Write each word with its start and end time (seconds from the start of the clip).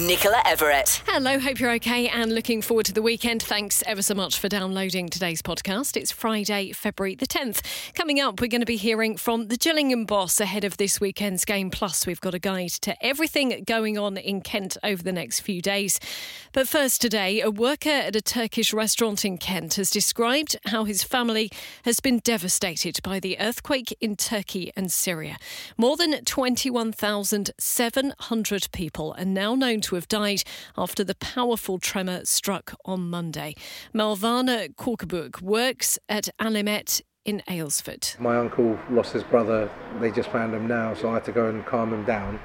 Nicola 0.00 0.40
Everett. 0.46 1.02
Hello, 1.06 1.38
hope 1.38 1.60
you're 1.60 1.72
okay 1.72 2.08
and 2.08 2.34
looking 2.34 2.62
forward 2.62 2.86
to 2.86 2.94
the 2.94 3.02
weekend. 3.02 3.42
Thanks 3.42 3.82
ever 3.86 4.00
so 4.00 4.14
much 4.14 4.38
for 4.38 4.48
downloading 4.48 5.10
today's 5.10 5.42
podcast. 5.42 5.98
It's 5.98 6.10
Friday, 6.10 6.72
February 6.72 7.14
the 7.14 7.26
10th. 7.26 7.60
Coming 7.92 8.18
up, 8.18 8.40
we're 8.40 8.46
going 8.46 8.62
to 8.62 8.66
be 8.66 8.78
hearing 8.78 9.18
from 9.18 9.48
the 9.48 9.58
Gillingham 9.58 10.06
boss 10.06 10.40
ahead 10.40 10.64
of 10.64 10.78
this 10.78 10.98
weekend's 10.98 11.44
game. 11.44 11.68
Plus, 11.68 12.06
we've 12.06 12.22
got 12.22 12.32
a 12.32 12.38
guide 12.38 12.70
to 12.70 12.96
everything 13.04 13.64
going 13.66 13.98
on 13.98 14.16
in 14.16 14.40
Kent 14.40 14.78
over 14.82 15.02
the 15.02 15.12
next 15.12 15.40
few 15.40 15.60
days. 15.60 16.00
But 16.54 16.68
first, 16.68 17.02
today, 17.02 17.42
a 17.42 17.50
worker 17.50 17.90
at 17.90 18.16
a 18.16 18.22
Turkish 18.22 18.72
restaurant 18.72 19.26
in 19.26 19.36
Kent 19.36 19.74
has 19.74 19.90
described 19.90 20.56
how 20.66 20.84
his 20.84 21.04
family 21.04 21.50
has 21.84 22.00
been 22.00 22.20
devastated 22.20 22.98
by 23.02 23.20
the 23.20 23.38
earthquake 23.38 23.94
in 24.00 24.16
Turkey 24.16 24.72
and 24.74 24.90
Syria. 24.90 25.36
More 25.76 25.98
than 25.98 26.24
21,700 26.24 28.68
people 28.72 29.14
are 29.18 29.26
now 29.26 29.54
known 29.54 29.81
to 29.82 29.94
have 29.94 30.08
died 30.08 30.42
after 30.76 31.04
the 31.04 31.14
powerful 31.14 31.78
tremor 31.78 32.24
struck 32.24 32.74
on 32.84 33.10
Monday. 33.10 33.54
Malvana 33.94 34.74
Korkabuk 34.74 35.42
works 35.42 35.98
at 36.08 36.28
Alimet 36.40 37.00
in 37.24 37.42
Aylesford. 37.48 38.18
My 38.18 38.36
uncle 38.36 38.78
lost 38.90 39.12
his 39.12 39.22
brother. 39.22 39.70
They 40.00 40.10
just 40.10 40.30
found 40.30 40.54
him 40.54 40.66
now, 40.66 40.94
so 40.94 41.10
I 41.10 41.14
had 41.14 41.24
to 41.26 41.32
go 41.32 41.48
and 41.48 41.64
calm 41.64 41.92
him 41.92 42.04
down. 42.04 42.40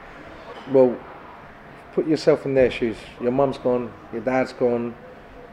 Well, 0.72 0.98
put 1.94 2.08
yourself 2.08 2.46
in 2.46 2.54
their 2.54 2.70
shoes. 2.70 2.98
Your 3.20 3.32
mum's 3.32 3.58
gone, 3.58 3.92
your 4.14 4.22
dad's 4.22 4.54
gone, 4.54 4.94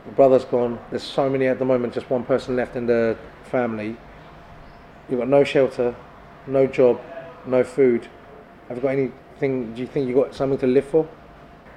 your 0.05 0.15
brother's 0.15 0.45
gone. 0.45 0.79
There's 0.91 1.02
so 1.02 1.30
many 1.30 1.46
at 1.46 1.59
the 1.59 1.65
moment, 1.65 1.95
just 1.95 2.10
one 2.10 2.24
person 2.24 2.57
left 2.57 2.77
in 2.77 2.87
the 2.87 3.16
family. 3.45 3.96
You've 5.09 5.21
got 5.21 5.29
no 5.29 5.45
shelter, 5.45 5.95
no 6.46 6.66
job, 6.66 7.01
no 7.46 7.65
food. 7.65 8.09
Have 8.68 8.79
you 8.79 8.82
got 8.82 8.88
anything? 8.90 9.74
Do 9.74 9.80
you 9.80 9.87
think 9.87 10.07
you've 10.09 10.16
got 10.16 10.35
something 10.35 10.59
to 10.59 10.66
live 10.66 10.85
for? 10.85 11.09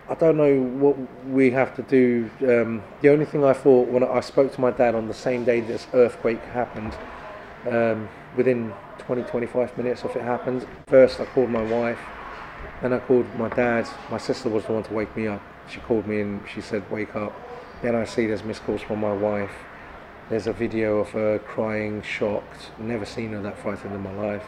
I 0.09 0.15
don't 0.15 0.37
know 0.37 0.61
what 0.61 0.95
we 1.27 1.51
have 1.51 1.75
to 1.75 1.81
do. 1.81 2.29
Um, 2.41 2.81
the 3.01 3.09
only 3.09 3.25
thing 3.25 3.43
I 3.43 3.51
thought 3.51 3.89
when 3.89 4.05
I 4.05 4.21
spoke 4.21 4.53
to 4.53 4.61
my 4.61 4.71
dad 4.71 4.95
on 4.95 5.09
the 5.09 5.13
same 5.13 5.43
day 5.43 5.59
this 5.59 5.85
earthquake 5.93 6.41
happened, 6.45 6.95
um, 7.69 8.07
within 8.37 8.73
20 8.99 9.23
25 9.23 9.77
minutes 9.77 10.03
of 10.03 10.15
it 10.15 10.21
happened, 10.21 10.65
first 10.87 11.19
I 11.19 11.25
called 11.25 11.49
my 11.49 11.61
wife, 11.61 11.99
then 12.81 12.93
I 12.93 12.99
called 12.99 13.25
my 13.35 13.49
dad. 13.49 13.85
My 14.09 14.17
sister 14.17 14.47
was 14.47 14.63
the 14.65 14.71
one 14.71 14.83
to 14.83 14.93
wake 14.93 15.13
me 15.17 15.27
up. 15.27 15.41
She 15.69 15.81
called 15.81 16.07
me 16.07 16.21
and 16.21 16.41
she 16.47 16.61
said, 16.61 16.89
Wake 16.89 17.13
up. 17.13 17.33
Then 17.81 17.93
I 17.93 18.05
see 18.05 18.27
there's 18.27 18.45
missed 18.45 18.63
calls 18.63 18.81
from 18.81 19.01
my 19.01 19.13
wife. 19.13 19.51
There's 20.29 20.47
a 20.47 20.53
video 20.53 20.99
of 20.99 21.09
her 21.09 21.39
crying, 21.39 22.01
shocked. 22.01 22.71
Never 22.79 23.05
seen 23.05 23.31
her 23.31 23.41
that 23.41 23.57
frightened 23.57 23.93
in 23.93 24.03
my 24.03 24.13
life. 24.13 24.45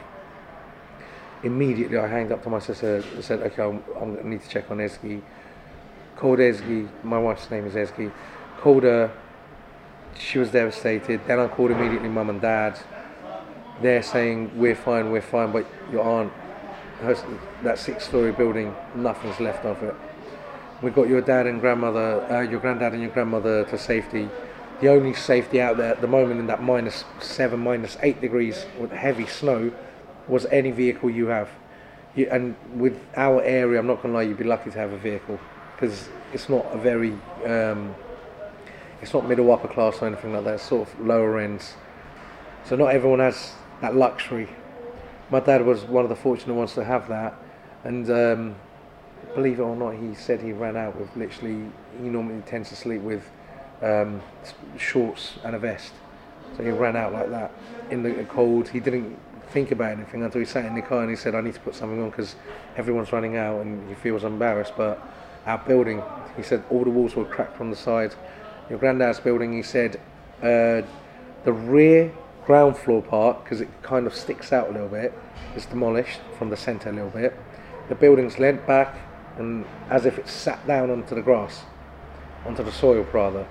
Immediately 1.43 1.97
I 1.97 2.07
hanged 2.07 2.31
up 2.31 2.43
to 2.43 2.49
my 2.49 2.59
sister 2.59 3.03
and 3.13 3.23
said, 3.23 3.41
Okay, 3.41 3.61
I'm, 3.61 3.83
I'm 3.99 4.15
to 4.15 4.25
need 4.25 4.41
to 4.41 4.49
check 4.49 4.71
on 4.71 4.77
Ezgi 4.77 5.21
called 6.19 6.39
Ezgi, 6.39 6.85
my 7.01 7.17
wife's 7.17 7.49
name 7.49 7.65
is 7.65 7.75
Ezgi, 7.75 8.11
called 8.59 8.83
her, 8.83 9.09
she 10.19 10.37
was 10.37 10.51
devastated. 10.51 11.21
Then 11.25 11.39
I 11.39 11.47
called 11.47 11.71
immediately 11.71 12.09
mum 12.09 12.29
and 12.29 12.41
dad. 12.41 12.77
They're 13.81 14.03
saying, 14.03 14.51
we're 14.53 14.75
fine, 14.75 15.11
we're 15.11 15.21
fine, 15.21 15.53
but 15.53 15.65
your 15.89 16.03
aunt, 16.03 16.33
her, 16.99 17.15
that 17.63 17.79
six 17.79 18.03
story 18.03 18.33
building, 18.33 18.75
nothing's 18.95 19.39
left 19.39 19.63
of 19.63 19.81
it. 19.81 19.95
We 20.81 20.91
got 20.91 21.07
your 21.07 21.21
dad 21.21 21.47
and 21.47 21.61
grandmother, 21.61 22.29
uh, 22.29 22.41
your 22.41 22.59
granddad 22.59 22.91
and 22.91 23.01
your 23.01 23.11
grandmother 23.11 23.63
to 23.63 23.77
safety. 23.77 24.27
The 24.81 24.89
only 24.89 25.13
safety 25.13 25.61
out 25.61 25.77
there 25.77 25.93
at 25.93 26.01
the 26.01 26.07
moment 26.07 26.41
in 26.41 26.47
that 26.47 26.61
minus 26.61 27.05
seven, 27.21 27.61
minus 27.61 27.95
eight 28.01 28.19
degrees 28.19 28.65
with 28.77 28.91
heavy 28.91 29.25
snow 29.25 29.71
was 30.27 30.45
any 30.47 30.71
vehicle 30.71 31.09
you 31.09 31.27
have. 31.27 31.49
You, 32.13 32.27
and 32.29 32.57
with 32.75 32.99
our 33.15 33.41
area, 33.41 33.79
I'm 33.79 33.87
not 33.87 34.01
going 34.01 34.13
to 34.13 34.17
lie, 34.17 34.23
you'd 34.23 34.37
be 34.37 34.43
lucky 34.43 34.69
to 34.69 34.77
have 34.77 34.91
a 34.91 34.97
vehicle 34.97 35.39
because 35.79 36.09
it's 36.33 36.49
not 36.49 36.65
a 36.73 36.77
very 36.77 37.13
um, 37.45 37.95
it's 39.01 39.13
not 39.13 39.27
middle 39.27 39.51
upper 39.51 39.67
class 39.67 40.01
or 40.01 40.07
anything 40.07 40.33
like 40.33 40.43
that. 40.43 40.55
It's 40.55 40.63
sort 40.63 40.89
of 40.89 40.99
lower 40.99 41.39
ends. 41.39 41.73
So 42.65 42.75
not 42.75 42.87
everyone 42.87 43.19
has 43.19 43.53
that 43.81 43.95
luxury. 43.95 44.49
My 45.29 45.39
dad 45.39 45.65
was 45.65 45.83
one 45.83 46.03
of 46.03 46.09
the 46.09 46.15
fortunate 46.15 46.53
ones 46.53 46.73
to 46.73 46.83
have 46.83 47.07
that, 47.07 47.33
and 47.83 48.09
um, 48.09 48.55
believe 49.35 49.59
it 49.59 49.63
or 49.63 49.75
not, 49.75 49.91
he 49.91 50.15
said 50.15 50.41
he 50.41 50.51
ran 50.51 50.75
out 50.75 50.99
with 50.99 51.15
literally. 51.15 51.71
He 52.01 52.09
normally 52.09 52.41
tends 52.41 52.69
to 52.69 52.75
sleep 52.75 53.01
with 53.01 53.29
um, 53.81 54.21
shorts 54.77 55.37
and 55.45 55.55
a 55.55 55.59
vest, 55.59 55.93
so 56.57 56.63
he 56.63 56.71
ran 56.71 56.97
out 56.97 57.13
like 57.13 57.29
that 57.29 57.51
in 57.89 58.03
the 58.03 58.25
cold. 58.25 58.67
He 58.67 58.81
didn't 58.81 59.17
think 59.51 59.71
about 59.71 59.93
anything 59.93 60.23
until 60.23 60.39
he 60.39 60.45
sat 60.45 60.65
in 60.65 60.75
the 60.75 60.81
car 60.81 61.01
and 61.01 61.09
he 61.09 61.15
said, 61.15 61.35
"I 61.35 61.41
need 61.41 61.53
to 61.53 61.59
put 61.61 61.73
something 61.73 62.01
on 62.01 62.09
because 62.09 62.35
everyone's 62.75 63.13
running 63.13 63.37
out," 63.37 63.61
and 63.61 63.87
he 63.87 63.95
feels 63.95 64.25
embarrassed, 64.25 64.73
but 64.75 65.01
our 65.45 65.57
building, 65.57 66.01
he 66.35 66.43
said 66.43 66.63
all 66.69 66.83
the 66.83 66.89
walls 66.89 67.15
were 67.15 67.25
cracked 67.25 67.57
from 67.57 67.69
the 67.69 67.75
side. 67.75 68.15
Your 68.69 68.79
granddad's 68.79 69.19
building, 69.19 69.53
he 69.53 69.63
said, 69.63 69.99
uh, 70.41 70.81
the 71.43 71.53
rear 71.53 72.11
ground 72.45 72.77
floor 72.77 73.01
part, 73.01 73.43
because 73.43 73.61
it 73.61 73.69
kind 73.81 74.07
of 74.07 74.13
sticks 74.13 74.51
out 74.51 74.69
a 74.69 74.71
little 74.71 74.87
bit, 74.87 75.13
is 75.55 75.65
demolished 75.65 76.19
from 76.37 76.49
the 76.49 76.57
centre 76.57 76.89
a 76.89 76.93
little 76.93 77.09
bit. 77.09 77.37
The 77.89 77.95
building's 77.95 78.39
leant 78.39 78.65
back 78.67 78.97
and 79.37 79.65
as 79.89 80.05
if 80.05 80.19
it 80.19 80.27
sat 80.27 80.65
down 80.67 80.89
onto 80.89 81.15
the 81.15 81.21
grass, 81.21 81.63
onto 82.45 82.63
the 82.63 82.71
soil 82.71 83.05
rather. 83.13 83.47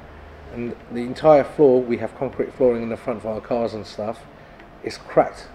And 0.55 0.77
the 0.93 1.01
entire 1.01 1.45
floor, 1.45 1.83
we 1.83 1.99
have 1.99 2.17
concrete 2.17 2.55
flooring 2.55 2.83
in 2.83 2.89
the 2.89 2.97
front 2.97 3.23
for 3.23 3.29
our 3.29 3.41
cars 3.41 3.75
and 3.75 3.87
stuff, 3.87 4.21
is 4.83 4.99
cracked 4.99 5.49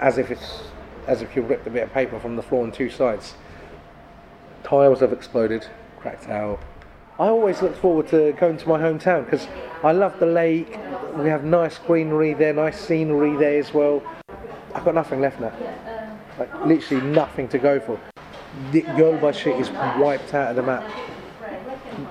as 0.00 0.18
if 0.18 0.30
it's 0.30 0.64
as 1.06 1.20
if 1.20 1.36
you 1.36 1.42
ripped 1.42 1.66
a 1.66 1.70
bit 1.70 1.82
of 1.82 1.92
paper 1.92 2.18
from 2.18 2.34
the 2.36 2.42
floor 2.42 2.64
on 2.64 2.72
two 2.72 2.88
sides 2.88 3.34
tiles 4.64 5.00
have 5.00 5.12
exploded, 5.12 5.66
cracked 6.00 6.28
out. 6.28 6.58
I 7.18 7.28
always 7.28 7.62
look 7.62 7.76
forward 7.76 8.08
to 8.08 8.32
going 8.32 8.56
to 8.56 8.68
my 8.68 8.80
hometown 8.80 9.24
because 9.24 9.46
I 9.84 9.92
love 9.92 10.18
the 10.18 10.26
lake. 10.26 10.76
We 11.16 11.28
have 11.28 11.44
nice 11.44 11.78
greenery 11.78 12.34
there, 12.34 12.52
nice 12.52 12.80
scenery 12.80 13.36
there 13.36 13.60
as 13.60 13.72
well. 13.72 14.02
I've 14.74 14.84
got 14.84 14.96
nothing 14.96 15.20
left 15.20 15.38
now. 15.38 15.52
Like 16.38 16.52
literally 16.66 17.06
nothing 17.06 17.46
to 17.48 17.58
go 17.58 17.78
for. 17.78 18.00
The 18.72 18.82
Gölbaşı 18.82 19.60
is 19.60 19.70
wiped 20.00 20.34
out 20.34 20.50
of 20.50 20.56
the 20.56 20.62
map 20.62 20.84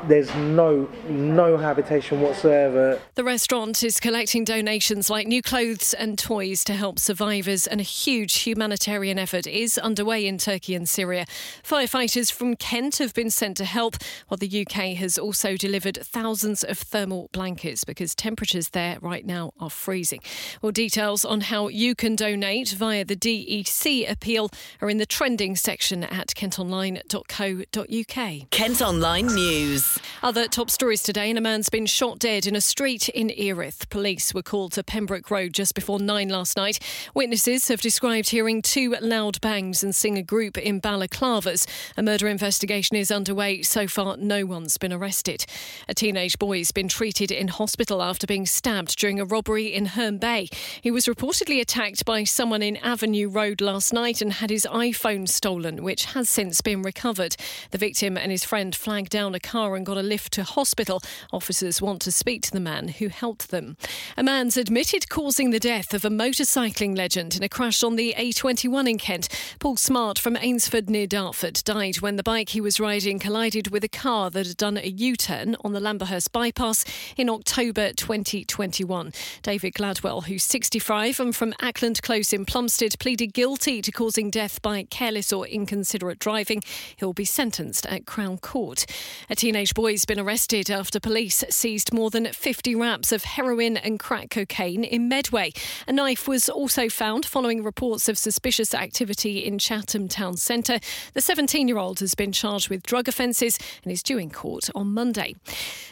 there's 0.08 0.34
no 0.36 0.90
no 1.10 1.58
habitation 1.58 2.22
whatsoever. 2.22 3.00
The 3.16 3.24
restaurant 3.24 3.84
is 3.84 4.00
collecting 4.00 4.44
donations 4.44 5.10
like 5.10 5.28
new 5.28 5.42
clothes 5.42 5.94
and 5.94 6.18
toys 6.18 6.64
to 6.66 6.74
help 6.74 7.00
survivors, 7.00 7.68
and 7.68 7.80
a 7.80 7.84
huge 7.84 8.42
humanitarian 8.42 9.20
effort 9.20 9.48
is 9.48 9.78
underway 9.78 10.26
in 10.26 10.38
Turkey 10.38 10.76
and 10.76 10.88
Syria. 10.88 11.26
Firefighters 11.64 12.32
from 12.32 12.56
Kent 12.56 12.98
have 12.98 13.14
been 13.14 13.30
sent 13.30 13.58
to 13.58 13.66
help, 13.66 13.96
while 14.28 14.38
the 14.38 14.66
UK 14.66 14.96
has 14.96 15.18
also 15.18 15.58
delivered 15.58 15.98
thousands 16.02 16.64
of 16.64 16.78
thermal 16.78 17.30
blankets 17.32 17.84
because 17.84 18.16
temperatures 18.16 18.70
there 18.70 18.98
right 19.02 19.26
now 19.26 19.54
are 19.60 19.70
freezing. 19.70 20.22
All 20.62 20.72
details 20.72 21.26
on 21.26 21.42
how 21.42 21.68
you 21.68 21.96
can 21.96 22.16
donate 22.16 22.70
via 22.70 23.06
the 23.06 23.16
DEC 23.16 24.10
appeal 24.10 24.50
are 24.82 24.90
in 24.90 24.98
the 24.98 25.06
trending 25.06 25.56
section 25.56 26.04
at 26.04 26.30
kentonline.co.uk. 26.30 28.50
Kent 28.50 28.82
Online 28.82 29.28
News. 29.28 29.73
News. 29.74 30.00
Other 30.22 30.48
top 30.48 30.70
stories 30.70 31.04
today, 31.04 31.30
and 31.30 31.38
a 31.38 31.42
man's 31.42 31.68
been 31.68 31.86
shot 31.86 32.18
dead 32.18 32.46
in 32.46 32.56
a 32.56 32.62
street 32.62 33.10
in 33.10 33.30
Erith. 33.32 33.90
Police 33.90 34.34
were 34.34 34.42
called 34.42 34.72
to 34.74 34.84
Pembroke 34.84 35.30
Road 35.30 35.52
just 35.52 35.76
before 35.76 36.00
nine 36.00 36.30
last 36.30 36.56
night. 36.56 36.80
Witnesses 37.14 37.68
have 37.68 37.82
described 37.82 38.30
hearing 38.30 38.62
two 38.62 38.96
loud 39.02 39.42
bangs 39.42 39.84
and 39.84 39.94
seeing 39.94 40.18
a 40.18 40.24
group 40.24 40.58
in 40.58 40.80
balaclavas. 40.80 41.68
A 41.98 42.04
murder 42.04 42.30
investigation 42.30 42.96
is 42.96 43.12
underway. 43.12 43.64
So 43.64 43.86
far, 43.86 44.16
no 44.16 44.46
one's 44.46 44.78
been 44.78 44.94
arrested. 44.94 45.46
A 45.90 45.94
teenage 45.94 46.40
boy 46.40 46.60
has 46.60 46.72
been 46.72 46.88
treated 46.88 47.32
in 47.32 47.50
hospital 47.50 48.02
after 48.02 48.26
being 48.26 48.46
stabbed 48.46 48.98
during 48.98 49.20
a 49.20 49.26
robbery 49.26 49.74
in 49.74 49.88
Herne 49.88 50.20
Bay. 50.20 50.48
He 50.82 50.92
was 50.92 51.06
reportedly 51.06 51.60
attacked 51.60 52.06
by 52.06 52.24
someone 52.24 52.62
in 52.62 52.78
Avenue 52.78 53.28
Road 53.28 53.60
last 53.60 53.92
night 53.92 54.22
and 54.22 54.34
had 54.34 54.52
his 54.52 54.66
iPhone 54.72 55.28
stolen, 55.28 55.84
which 55.84 56.06
has 56.06 56.30
since 56.30 56.62
been 56.62 56.82
recovered. 56.82 57.36
The 57.72 57.78
victim 57.78 58.18
and 58.18 58.32
his 58.32 58.46
friend 58.46 58.74
flagged 58.74 59.10
down 59.10 59.36
a 59.36 59.40
car 59.42 59.63
car 59.64 59.76
and 59.78 59.86
got 59.86 59.98
a 59.98 60.02
lift 60.02 60.34
to 60.34 60.44
hospital. 60.44 61.02
Officers 61.32 61.82
want 61.82 62.02
to 62.02 62.12
speak 62.12 62.42
to 62.42 62.52
the 62.52 62.60
man 62.60 62.90
who 62.90 63.08
helped 63.08 63.50
them. 63.50 63.78
A 64.18 64.24
man's 64.24 64.58
admitted 64.58 65.10
causing 65.10 65.52
the 65.52 65.60
death 65.60 65.94
of 65.94 66.04
a 66.04 66.10
motorcycling 66.10 66.98
legend 66.98 67.38
in 67.38 67.44
a 67.44 67.50
crash 67.50 67.82
on 67.82 67.96
the 67.96 68.14
A21 68.18 68.90
in 68.90 68.98
Kent. 68.98 69.30
Paul 69.60 69.78
Smart 69.78 70.20
from 70.20 70.36
Eynsford 70.36 70.90
near 70.90 71.08
Dartford 71.08 71.64
died 71.64 72.02
when 72.02 72.18
the 72.18 72.24
bike 72.24 72.50
he 72.50 72.60
was 72.60 72.80
riding 72.80 73.20
collided 73.20 73.72
with 73.72 73.86
a 73.86 73.90
car 73.90 74.30
that 74.32 74.48
had 74.48 74.58
done 74.58 74.78
a 74.78 74.88
U 74.88 75.16
turn 75.16 75.56
on 75.64 75.72
the 75.72 75.80
Lamberhurst 75.80 76.34
bypass 76.34 76.84
in 77.16 77.30
October 77.30 77.94
2021. 77.94 79.14
David 79.44 79.76
Gladwell, 79.76 80.26
who's 80.26 80.44
65 80.44 81.22
and 81.22 81.34
from 81.34 81.54
Ackland 81.62 82.02
Close 82.02 82.34
in 82.34 82.46
Plumstead, 82.46 83.00
pleaded 83.00 83.34
guilty 83.34 83.82
to 83.82 83.92
causing 83.94 84.30
death 84.30 84.62
by 84.62 84.84
careless 84.84 85.32
or 85.32 85.48
inconsiderate 85.48 86.20
driving. 86.20 86.62
He'll 86.98 87.14
be 87.14 87.24
sentenced 87.24 87.86
at 87.86 88.06
Crown 88.06 88.40
Court. 88.40 88.86
A 89.30 89.36
teen 89.36 89.53
teenage 89.54 89.76
boy's 89.76 90.04
been 90.04 90.20
arrested 90.20 90.72
after 90.72 91.00
police 91.00 91.44
seized 91.48 91.94
more 91.94 92.10
than 92.10 92.26
50 92.26 92.74
wraps 92.74 93.12
of 93.12 93.24
heroin 93.24 93.78
and 93.78 94.00
crack 94.00 94.32
cocaine 94.32 94.84
in 94.84 95.08
Medway. 95.08 95.52
A 95.88 95.94
knife 95.94 96.28
was 96.28 96.50
also 96.50 96.90
found 96.90 97.24
following 97.24 97.64
reports 97.64 98.10
of 98.10 98.18
suspicious 98.18 98.74
activity 98.74 99.46
in 99.46 99.60
Chatham 99.60 100.08
Town 100.08 100.38
Centre. 100.38 100.80
The 101.14 101.22
17 101.22 101.68
year 101.68 101.78
old 101.78 102.00
has 102.00 102.16
been 102.16 102.32
charged 102.32 102.70
with 102.70 102.82
drug 102.82 103.08
offences 103.08 103.60
and 103.84 103.92
is 103.92 104.02
due 104.02 104.18
in 104.18 104.32
court 104.32 104.72
on 104.74 104.92
Monday. 104.92 105.36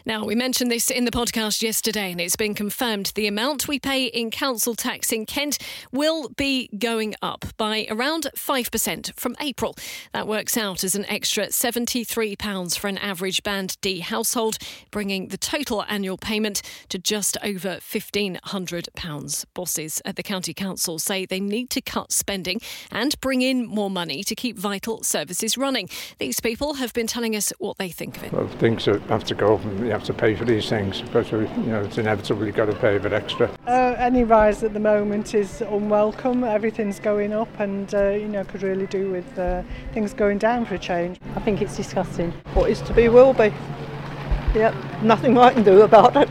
Now, 0.08 0.26
we 0.26 0.34
mentioned 0.34 0.72
this 0.72 0.90
in 0.90 1.06
the 1.06 1.12
podcast 1.12 1.62
yesterday, 1.62 2.12
and 2.12 2.20
it's 2.20 2.36
been 2.36 2.56
confirmed 2.56 3.12
the 3.14 3.28
amount 3.28 3.68
we 3.68 3.78
pay 3.78 4.06
in 4.06 4.32
council 4.32 4.74
tax 4.74 5.12
in 5.12 5.28
Kent 5.28 5.60
will 5.92 6.30
be 6.30 6.68
going 6.80 7.14
up 7.22 7.46
by 7.58 7.86
around 7.92 8.28
5% 8.36 9.20
from 9.20 9.36
April. 9.40 9.76
That 10.14 10.28
works 10.28 10.58
out 10.58 10.84
as 10.84 10.96
an 10.96 11.06
extra 11.06 11.48
£73 11.50 12.80
for 12.80 12.88
an 12.88 12.98
average 12.98 13.44
Band 13.52 13.76
D 13.82 14.00
household, 14.00 14.58
bringing 14.92 15.28
the 15.28 15.38
total 15.38 15.84
annual 15.90 16.18
payment 16.18 16.62
to 16.88 16.98
just 16.98 17.36
over 17.44 17.80
£1,500. 17.82 19.46
Bosses 19.54 20.02
at 20.06 20.16
the 20.16 20.24
County 20.24 20.54
Council 20.54 20.98
say 21.00 21.26
they 21.26 21.42
need 21.42 21.70
to 21.72 21.82
cut 21.82 22.14
spending 22.14 22.62
and 22.92 23.20
bring 23.20 23.42
in 23.42 23.66
more 23.66 23.90
money 23.90 24.24
to 24.24 24.36
keep 24.36 24.58
vital 24.58 25.04
services 25.04 25.58
running. 25.58 25.90
These 26.18 26.40
people 26.40 26.76
have 26.76 26.94
been 26.94 27.08
telling 27.08 27.36
us 27.36 27.52
what 27.60 27.78
they 27.78 27.90
think 27.90 28.16
of 28.16 28.24
it. 28.24 28.32
Well, 28.32 28.48
things 28.48 28.86
have 28.86 29.26
to 29.26 29.36
go 29.36 29.56
up 29.56 29.66
and 29.66 29.80
you 29.82 29.92
have 29.92 30.06
to 30.06 30.14
pay 30.14 30.34
for 30.34 30.46
these 30.46 30.70
things, 30.70 31.04
but 31.12 31.30
you 31.30 31.42
know, 31.66 31.82
it's 31.82 31.98
inevitable 31.98 32.46
you've 32.46 32.56
got 32.56 32.68
to 32.68 32.76
pay 32.76 32.96
a 32.96 33.02
bit 33.02 33.12
extra. 33.12 33.52
Uh, 33.68 33.96
any 33.98 34.24
rise 34.24 34.64
at 34.64 34.72
the 34.72 34.80
moment 34.80 35.36
is 35.36 35.60
unwelcome. 35.62 36.46
Everything's 36.46 37.02
going 37.02 37.34
up 37.34 37.50
and, 37.60 37.94
uh, 37.96 38.12
you 38.12 38.30
know, 38.30 38.46
could 38.46 38.64
really 38.64 38.88
do 38.88 39.12
with 39.12 39.38
uh, 39.38 39.62
things 39.94 40.14
going 40.14 40.38
down 40.38 40.66
for 40.66 40.76
a 40.76 40.80
change. 40.80 41.20
I 41.36 41.42
think 41.42 41.62
it's 41.62 41.76
disgusting. 41.76 42.32
What 42.54 42.70
is 42.70 42.80
to 42.84 42.94
be 42.94 43.10
will 43.10 43.34
be. 43.34 43.41
Yep, 43.50 44.76
nothing 45.02 45.38
I 45.38 45.54
can 45.54 45.64
do 45.64 45.82
about 45.82 46.16
it. 46.16 46.30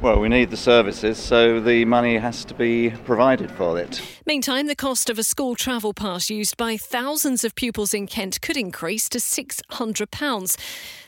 Well, 0.00 0.18
we 0.18 0.28
need 0.28 0.50
the 0.50 0.56
services, 0.56 1.18
so 1.18 1.60
the 1.60 1.84
money 1.84 2.18
has 2.18 2.44
to 2.46 2.54
be 2.54 2.90
provided 3.04 3.50
for 3.50 3.78
it. 3.78 4.00
Meantime, 4.24 4.68
the 4.68 4.76
cost 4.76 5.10
of 5.10 5.18
a 5.18 5.24
school 5.24 5.56
travel 5.56 5.92
pass 5.92 6.30
used 6.30 6.56
by 6.56 6.76
thousands 6.76 7.42
of 7.42 7.56
pupils 7.56 7.92
in 7.92 8.06
Kent 8.06 8.40
could 8.40 8.56
increase 8.56 9.08
to 9.08 9.18
£600. 9.18 10.56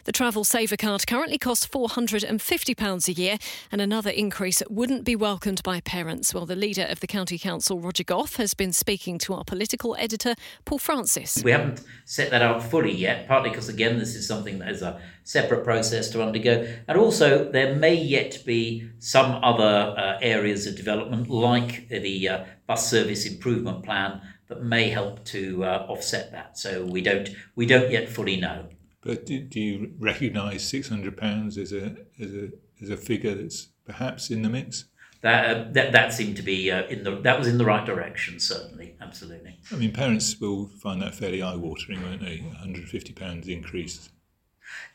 The 0.05 0.13
Travel 0.13 0.45
Saver 0.45 0.77
card 0.77 1.07
currently 1.07 1.39
costs 1.39 1.65
£450 1.67 3.09
a 3.09 3.13
year, 3.13 3.39
and 3.71 3.81
another 3.81 4.11
increase 4.11 4.63
wouldn't 4.69 5.05
be 5.05 5.15
welcomed 5.15 5.63
by 5.63 5.81
parents. 5.81 6.35
Well, 6.35 6.45
the 6.45 6.57
leader 6.57 6.87
of 6.91 7.01
the 7.01 7.07
County 7.07 7.39
Council, 7.39 7.79
Roger 7.79 8.03
Gough, 8.03 8.37
has 8.37 8.53
been 8.53 8.73
speaking 8.73 9.19
to 9.19 9.35
our 9.35 9.45
political 9.45 9.97
editor, 9.99 10.35
Paul 10.65 10.79
Francis. 10.79 11.41
We 11.45 11.53
haven't 11.53 11.83
set 12.05 12.31
that 12.33 12.43
out 12.43 12.65
fully 12.65 12.93
yet, 12.93 13.29
partly 13.29 13.51
because, 13.51 13.69
again, 13.69 13.99
this 13.99 14.17
is 14.17 14.27
something 14.27 14.59
that 14.59 14.71
is 14.71 14.83
a 14.83 15.01
separate 15.23 15.65
process 15.65 16.11
to 16.11 16.23
undergo, 16.23 16.67
and 16.89 16.99
also 16.99 17.51
there 17.51 17.75
may 17.77 17.95
yet 17.95 18.43
be 18.45 18.91
some 18.99 19.43
other 19.43 19.95
uh, 19.97 20.19
areas 20.21 20.67
of 20.67 20.77
development, 20.77 21.31
like 21.31 21.89
the 21.89 22.29
uh, 22.29 22.45
bus 22.67 22.91
service 22.91 23.27
improvement 23.27 23.83
plan, 23.83 24.21
that 24.49 24.63
may 24.63 24.89
help 24.89 25.25
to 25.25 25.65
uh, 25.65 25.87
offset 25.89 26.33
that. 26.33 26.59
So 26.59 26.85
we 26.85 27.01
don't 27.01 27.29
we 27.57 27.67
don't 27.67 27.91
yet 27.91 28.09
fully 28.09 28.37
know. 28.37 28.69
But 29.01 29.27
do, 29.27 29.41
do 29.41 29.61
you 29.61 29.93
recognise 29.99 30.69
six 30.69 30.89
hundred 30.89 31.17
pounds 31.17 31.59
as 31.59 31.73
a 31.73 31.97
as 32.21 32.35
a 32.35 32.51
as 32.83 32.91
a 32.91 32.97
figure 32.97 33.35
that's 33.35 33.69
perhaps 33.85 34.31
in 34.31 34.43
the 34.43 34.49
mix? 34.49 34.87
That, 35.21 35.57
uh, 35.57 35.65
that 35.73 35.93
that 35.93 36.13
seemed 36.13 36.37
to 36.37 36.43
be 36.43 36.71
uh, 36.71 36.87
in 36.89 37.03
the 37.03 37.17
that 37.21 37.39
was 37.39 37.49
in 37.49 37.57
the 37.57 37.65
right 37.65 37.85
direction 37.87 38.39
certainly 38.39 38.97
absolutely. 39.01 39.59
I 39.73 39.77
mean, 39.77 39.93
parents 39.93 40.39
will 40.39 40.69
find 40.69 41.01
that 41.01 41.15
fairly 41.15 41.41
eye 41.43 41.57
watering, 41.57 42.03
won't 42.03 42.21
they? 42.21 42.41
One 42.41 42.57
hundred 42.57 42.81
and 42.81 42.89
fifty 42.89 43.13
pounds 43.13 43.49
increase. 43.49 44.11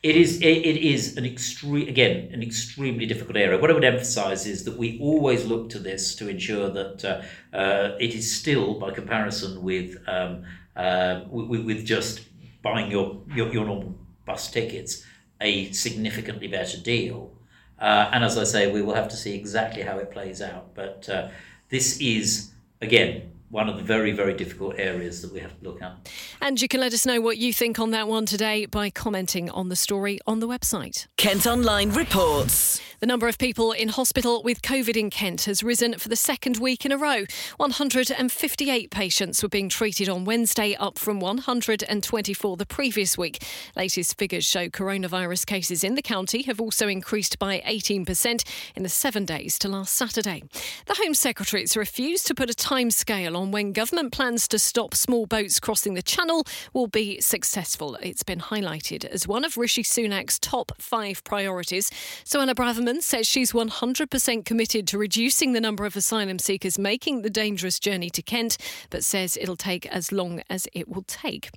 It 0.02 0.16
is 0.16 0.40
it, 0.40 0.44
is 0.44 1.16
an 1.16 1.26
extreme 1.26 1.88
again 1.88 2.30
an 2.32 2.42
extremely 2.42 3.06
difficult 3.06 3.36
area. 3.36 3.58
What 3.58 3.70
I 3.70 3.74
would 3.74 3.84
emphasise 3.84 4.46
is 4.46 4.64
that 4.64 4.78
we 4.78 4.98
always 5.00 5.44
look 5.44 5.68
to 5.70 5.78
this 5.78 6.14
to 6.16 6.28
ensure 6.28 6.70
that 6.70 7.04
uh, 7.04 7.56
uh, 7.56 7.96
it 8.00 8.14
is 8.14 8.34
still, 8.34 8.80
by 8.80 8.92
comparison 8.92 9.62
with 9.62 9.96
um, 10.08 10.44
uh, 10.76 11.22
with, 11.30 11.64
with 11.64 11.84
just 11.84 12.20
buying 12.62 12.90
your, 12.90 13.20
your, 13.34 13.52
your 13.52 13.64
normal 13.66 13.94
bus 14.26 14.50
tickets 14.50 15.04
a 15.40 15.70
significantly 15.72 16.48
better 16.48 16.78
deal. 16.78 17.32
Uh, 17.78 18.10
and 18.12 18.22
as 18.24 18.36
I 18.36 18.44
say, 18.44 18.70
we 18.70 18.82
will 18.82 18.94
have 18.94 19.08
to 19.08 19.16
see 19.16 19.34
exactly 19.34 19.82
how 19.82 19.98
it 19.98 20.10
plays 20.10 20.42
out. 20.42 20.74
But 20.74 21.08
uh, 21.08 21.28
this 21.70 21.98
is, 22.00 22.52
again, 22.82 23.32
one 23.50 23.68
of 23.68 23.76
the 23.76 23.82
very, 23.82 24.12
very 24.12 24.32
difficult 24.32 24.76
areas 24.78 25.22
that 25.22 25.32
we 25.32 25.40
have 25.40 25.58
to 25.58 25.64
look 25.64 25.82
at. 25.82 26.08
And 26.40 26.62
you 26.62 26.68
can 26.68 26.80
let 26.80 26.94
us 26.94 27.04
know 27.04 27.20
what 27.20 27.36
you 27.36 27.52
think 27.52 27.78
on 27.78 27.90
that 27.90 28.06
one 28.06 28.24
today 28.24 28.64
by 28.66 28.90
commenting 28.90 29.50
on 29.50 29.68
the 29.68 29.76
story 29.76 30.20
on 30.26 30.38
the 30.38 30.48
website. 30.48 31.08
Kent 31.16 31.46
Online 31.46 31.90
reports. 31.90 32.80
The 33.00 33.06
number 33.06 33.28
of 33.28 33.38
people 33.38 33.72
in 33.72 33.88
hospital 33.88 34.42
with 34.42 34.60
COVID 34.60 34.94
in 34.94 35.08
Kent 35.08 35.44
has 35.44 35.62
risen 35.62 35.98
for 35.98 36.10
the 36.10 36.16
second 36.16 36.58
week 36.58 36.84
in 36.84 36.92
a 36.92 36.98
row. 36.98 37.24
158 37.56 38.90
patients 38.90 39.42
were 39.42 39.48
being 39.48 39.70
treated 39.70 40.06
on 40.06 40.26
Wednesday, 40.26 40.74
up 40.74 40.98
from 40.98 41.18
124 41.18 42.56
the 42.58 42.66
previous 42.66 43.16
week. 43.16 43.42
Latest 43.74 44.18
figures 44.18 44.44
show 44.44 44.68
coronavirus 44.68 45.46
cases 45.46 45.82
in 45.82 45.94
the 45.94 46.02
county 46.02 46.42
have 46.42 46.60
also 46.60 46.88
increased 46.88 47.38
by 47.38 47.60
18% 47.60 48.44
in 48.76 48.82
the 48.82 48.88
seven 48.90 49.24
days 49.24 49.58
to 49.60 49.68
last 49.68 49.94
Saturday. 49.94 50.42
The 50.84 50.96
Home 51.02 51.14
Secretary's 51.14 51.78
refused 51.78 52.26
to 52.26 52.34
put 52.34 52.50
a 52.50 52.54
timescale 52.54 53.34
on 53.34 53.39
when 53.48 53.72
government 53.72 54.12
plans 54.12 54.46
to 54.48 54.58
stop 54.58 54.94
small 54.94 55.26
boats 55.26 55.58
crossing 55.58 55.94
the 55.94 56.02
channel 56.02 56.44
will 56.74 56.86
be 56.86 57.20
successful. 57.20 57.96
It's 58.02 58.22
been 58.22 58.40
highlighted 58.40 59.04
as 59.06 59.26
one 59.26 59.44
of 59.44 59.56
Rishi 59.56 59.82
Sunak's 59.82 60.38
top 60.38 60.72
five 60.78 61.24
priorities. 61.24 61.90
Suella 62.24 62.54
Braverman 62.54 63.02
says 63.02 63.26
she's 63.26 63.52
100% 63.52 64.44
committed 64.44 64.86
to 64.88 64.98
reducing 64.98 65.54
the 65.54 65.60
number 65.60 65.86
of 65.86 65.96
asylum 65.96 66.38
seekers 66.38 66.78
making 66.78 67.22
the 67.22 67.30
dangerous 67.30 67.78
journey 67.78 68.10
to 68.10 68.22
Kent, 68.22 68.58
but 68.90 69.02
says 69.04 69.38
it'll 69.40 69.56
take 69.56 69.86
as 69.86 70.12
long 70.12 70.42
as 70.50 70.68
it 70.74 70.88
will 70.88 71.04
take. 71.06 71.50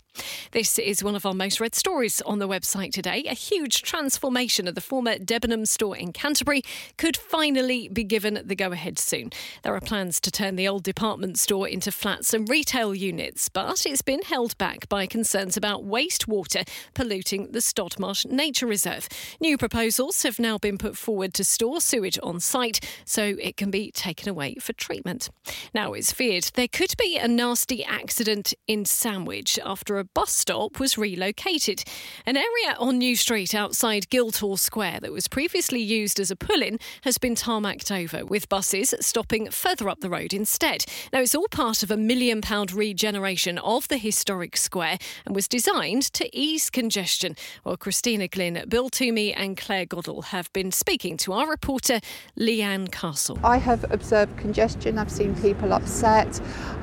This 0.53 0.77
is 0.77 1.03
one 1.03 1.15
of 1.15 1.25
our 1.25 1.33
most 1.33 1.59
read 1.59 1.73
stories 1.73 2.21
on 2.21 2.37
the 2.37 2.47
website 2.47 2.91
today. 2.91 3.23
A 3.27 3.33
huge 3.33 3.81
transformation 3.81 4.67
of 4.67 4.75
the 4.75 4.81
former 4.81 5.17
Debenham 5.17 5.65
store 5.65 5.97
in 5.97 6.13
Canterbury 6.13 6.61
could 6.95 7.17
finally 7.17 7.87
be 7.87 8.03
given 8.03 8.39
the 8.45 8.55
go 8.55 8.71
ahead 8.71 8.99
soon. 8.99 9.31
There 9.63 9.75
are 9.75 9.81
plans 9.81 10.19
to 10.19 10.29
turn 10.29 10.55
the 10.55 10.67
old 10.67 10.83
department 10.83 11.39
store 11.39 11.67
into 11.67 11.91
flats 11.91 12.35
and 12.35 12.47
retail 12.47 12.93
units, 12.93 13.49
but 13.49 13.83
it's 13.83 14.03
been 14.03 14.21
held 14.21 14.55
back 14.59 14.87
by 14.89 15.07
concerns 15.07 15.57
about 15.57 15.87
wastewater 15.87 16.67
polluting 16.93 17.51
the 17.51 17.57
Stodmarsh 17.57 18.27
Nature 18.27 18.67
Reserve. 18.67 19.09
New 19.41 19.57
proposals 19.57 20.21
have 20.21 20.37
now 20.37 20.59
been 20.59 20.77
put 20.77 20.95
forward 20.95 21.33
to 21.33 21.43
store 21.43 21.81
sewage 21.81 22.19
on 22.21 22.39
site 22.39 22.79
so 23.05 23.35
it 23.41 23.57
can 23.57 23.71
be 23.71 23.89
taken 23.89 24.29
away 24.29 24.53
for 24.61 24.73
treatment. 24.73 25.31
Now 25.73 25.93
it's 25.93 26.11
feared 26.11 26.51
there 26.53 26.67
could 26.67 26.93
be 26.99 27.17
a 27.17 27.27
nasty 27.27 27.83
accident 27.83 28.53
in 28.67 28.85
Sandwich 28.85 29.57
after 29.65 29.97
a 29.97 30.02
bus 30.03 30.31
stop 30.31 30.79
was 30.79 30.97
relocated. 30.97 31.83
An 32.25 32.37
area 32.37 32.75
on 32.79 32.97
New 32.97 33.15
Street 33.15 33.55
outside 33.55 34.09
Guildhall 34.09 34.57
Square 34.57 34.99
that 35.01 35.11
was 35.11 35.27
previously 35.27 35.81
used 35.81 36.19
as 36.19 36.31
a 36.31 36.35
pull 36.35 36.61
in 36.61 36.79
has 37.01 37.17
been 37.17 37.35
tarmacked 37.35 37.91
over, 37.91 38.25
with 38.25 38.49
buses 38.49 38.93
stopping 38.99 39.49
further 39.49 39.89
up 39.89 39.99
the 40.01 40.09
road 40.09 40.33
instead. 40.33 40.85
Now 41.11 41.21
it's 41.21 41.35
all 41.35 41.47
part 41.49 41.83
of 41.83 41.91
a 41.91 41.97
million 41.97 42.41
pound 42.41 42.71
regeneration 42.71 43.57
of 43.59 43.87
the 43.87 43.97
historic 43.97 44.57
square 44.57 44.97
and 45.25 45.35
was 45.35 45.47
designed 45.47 46.03
to 46.13 46.29
ease 46.37 46.69
congestion. 46.69 47.35
Well, 47.63 47.77
Christina 47.77 48.27
Glynn, 48.27 48.63
Bill 48.67 48.89
Toomey, 48.89 49.33
and 49.33 49.57
Claire 49.57 49.85
Goddell 49.85 50.23
have 50.23 50.51
been 50.53 50.71
speaking 50.71 51.17
to 51.17 51.33
our 51.33 51.49
reporter 51.49 51.99
Leanne 52.39 52.91
Castle. 52.91 53.39
I 53.43 53.57
have 53.57 53.91
observed 53.91 54.37
congestion, 54.37 54.97
I've 54.97 55.11
seen 55.11 55.35
people 55.35 55.73
upset. 55.73 56.41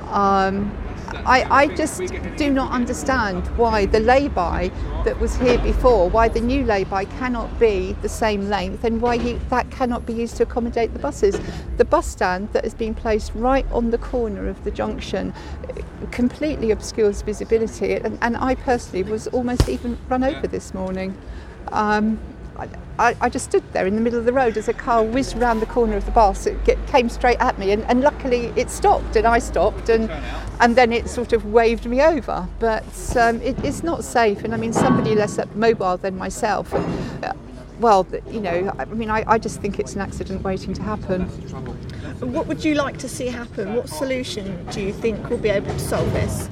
Um, 0.09 0.71
I, 1.15 1.63
I, 1.63 1.67
just 1.75 2.01
do 2.37 2.49
not 2.51 2.71
understand 2.71 3.45
why 3.57 3.85
the 3.85 3.99
lay-by 3.99 4.71
that 5.05 5.19
was 5.19 5.35
here 5.35 5.57
before, 5.59 6.09
why 6.09 6.27
the 6.27 6.41
new 6.41 6.63
lay-by 6.63 7.05
cannot 7.05 7.59
be 7.59 7.93
the 8.01 8.09
same 8.09 8.49
length 8.49 8.83
and 8.83 9.01
why 9.01 9.15
you, 9.15 9.39
that 9.49 9.69
cannot 9.71 10.05
be 10.05 10.13
used 10.13 10.37
to 10.37 10.43
accommodate 10.43 10.93
the 10.93 10.99
buses. 10.99 11.39
The 11.77 11.85
bus 11.85 12.07
stand 12.07 12.53
that 12.53 12.63
has 12.63 12.73
been 12.73 12.93
placed 12.93 13.33
right 13.35 13.65
on 13.71 13.91
the 13.91 13.97
corner 13.97 14.47
of 14.47 14.63
the 14.63 14.71
junction 14.71 15.33
completely 16.11 16.71
obscures 16.71 17.21
visibility 17.21 17.93
and, 17.93 18.17
and 18.21 18.35
I 18.37 18.55
personally 18.55 19.03
was 19.03 19.27
almost 19.27 19.69
even 19.69 19.97
run 20.09 20.23
over 20.23 20.47
this 20.47 20.73
morning. 20.73 21.17
Um, 21.71 22.19
I, 22.99 23.15
I, 23.19 23.29
just 23.29 23.45
stood 23.45 23.63
there 23.73 23.87
in 23.87 23.95
the 23.95 24.01
middle 24.01 24.19
of 24.19 24.25
the 24.25 24.33
road 24.33 24.57
as 24.57 24.67
a 24.67 24.73
car 24.73 25.03
whizzed 25.03 25.37
round 25.37 25.61
the 25.61 25.65
corner 25.65 25.97
of 25.97 26.05
the 26.05 26.11
bus. 26.11 26.45
It 26.45 26.63
get, 26.63 26.85
came 26.87 27.09
straight 27.09 27.39
at 27.39 27.57
me, 27.57 27.71
and, 27.71 27.83
and, 27.85 28.01
luckily 28.01 28.53
it 28.55 28.69
stopped, 28.69 29.15
and 29.15 29.25
I 29.25 29.39
stopped, 29.39 29.89
and 29.89 30.09
and 30.59 30.75
then 30.75 30.91
it 30.91 31.09
sort 31.09 31.33
of 31.33 31.45
waved 31.45 31.85
me 31.85 32.01
over. 32.01 32.47
But 32.59 33.17
um, 33.17 33.41
it, 33.41 33.57
it's 33.63 33.83
not 33.83 34.03
safe, 34.03 34.43
and 34.43 34.53
I 34.53 34.57
mean 34.57 34.73
somebody 34.73 35.15
less 35.15 35.39
mobile 35.55 35.97
than 35.97 36.17
myself. 36.17 36.73
Uh, 36.73 37.33
well, 37.79 38.05
you 38.29 38.39
know, 38.39 38.73
I 38.77 38.85
mean, 38.85 39.09
I, 39.09 39.23
I 39.27 39.39
just 39.39 39.59
think 39.59 39.79
it's 39.79 39.95
an 39.95 40.01
accident 40.01 40.43
waiting 40.43 40.73
to 40.75 40.83
happen. 40.83 41.23
What 42.19 42.45
would 42.45 42.63
you 42.63 42.75
like 42.75 42.99
to 42.99 43.09
see 43.09 43.25
happen? 43.25 43.73
What 43.73 43.89
solution 43.89 44.67
do 44.69 44.81
you 44.81 44.93
think 44.93 45.29
will 45.31 45.39
be 45.39 45.49
able 45.49 45.71
to 45.71 45.79
solve 45.79 46.13
this? 46.13 46.47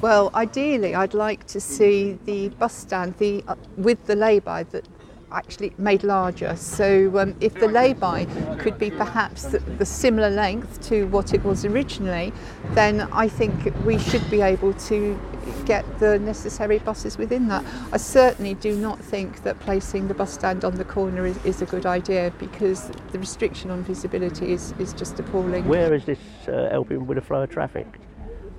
Well, 0.00 0.32
ideally, 0.34 0.94
I'd 0.96 1.14
like 1.14 1.46
to 1.48 1.60
see 1.60 2.18
the 2.24 2.48
bus 2.48 2.74
stand 2.74 3.18
the 3.18 3.44
uh, 3.46 3.54
with 3.76 4.04
the 4.06 4.16
lay-by 4.16 4.64
that 4.64 4.91
actually 5.32 5.72
made 5.78 6.04
larger. 6.04 6.54
So 6.56 7.18
um, 7.18 7.34
if 7.40 7.54
the 7.54 7.68
lay-by 7.68 8.26
could 8.58 8.78
be 8.78 8.90
perhaps 8.90 9.44
the, 9.44 9.58
the, 9.58 9.86
similar 9.86 10.30
length 10.30 10.80
to 10.88 11.06
what 11.08 11.34
it 11.34 11.44
was 11.44 11.64
originally, 11.64 12.32
then 12.70 13.00
I 13.12 13.28
think 13.28 13.72
we 13.84 13.98
should 13.98 14.28
be 14.30 14.40
able 14.40 14.72
to 14.74 15.18
get 15.64 15.84
the 15.98 16.18
necessary 16.18 16.78
buses 16.78 17.18
within 17.18 17.48
that. 17.48 17.64
I 17.92 17.96
certainly 17.96 18.54
do 18.54 18.76
not 18.76 18.98
think 19.00 19.42
that 19.42 19.58
placing 19.60 20.08
the 20.08 20.14
bus 20.14 20.32
stand 20.32 20.64
on 20.64 20.76
the 20.76 20.84
corner 20.84 21.26
is, 21.26 21.36
is 21.44 21.62
a 21.62 21.66
good 21.66 21.86
idea 21.86 22.32
because 22.38 22.90
the 23.10 23.18
restriction 23.18 23.70
on 23.70 23.82
visibility 23.84 24.52
is, 24.52 24.72
is 24.78 24.92
just 24.92 25.18
appalling. 25.18 25.66
Where 25.66 25.94
is 25.94 26.04
this 26.04 26.18
uh, 26.48 26.68
helping 26.70 27.06
with 27.06 27.16
the 27.16 27.22
flow 27.22 27.42
of 27.42 27.50
traffic? 27.50 27.86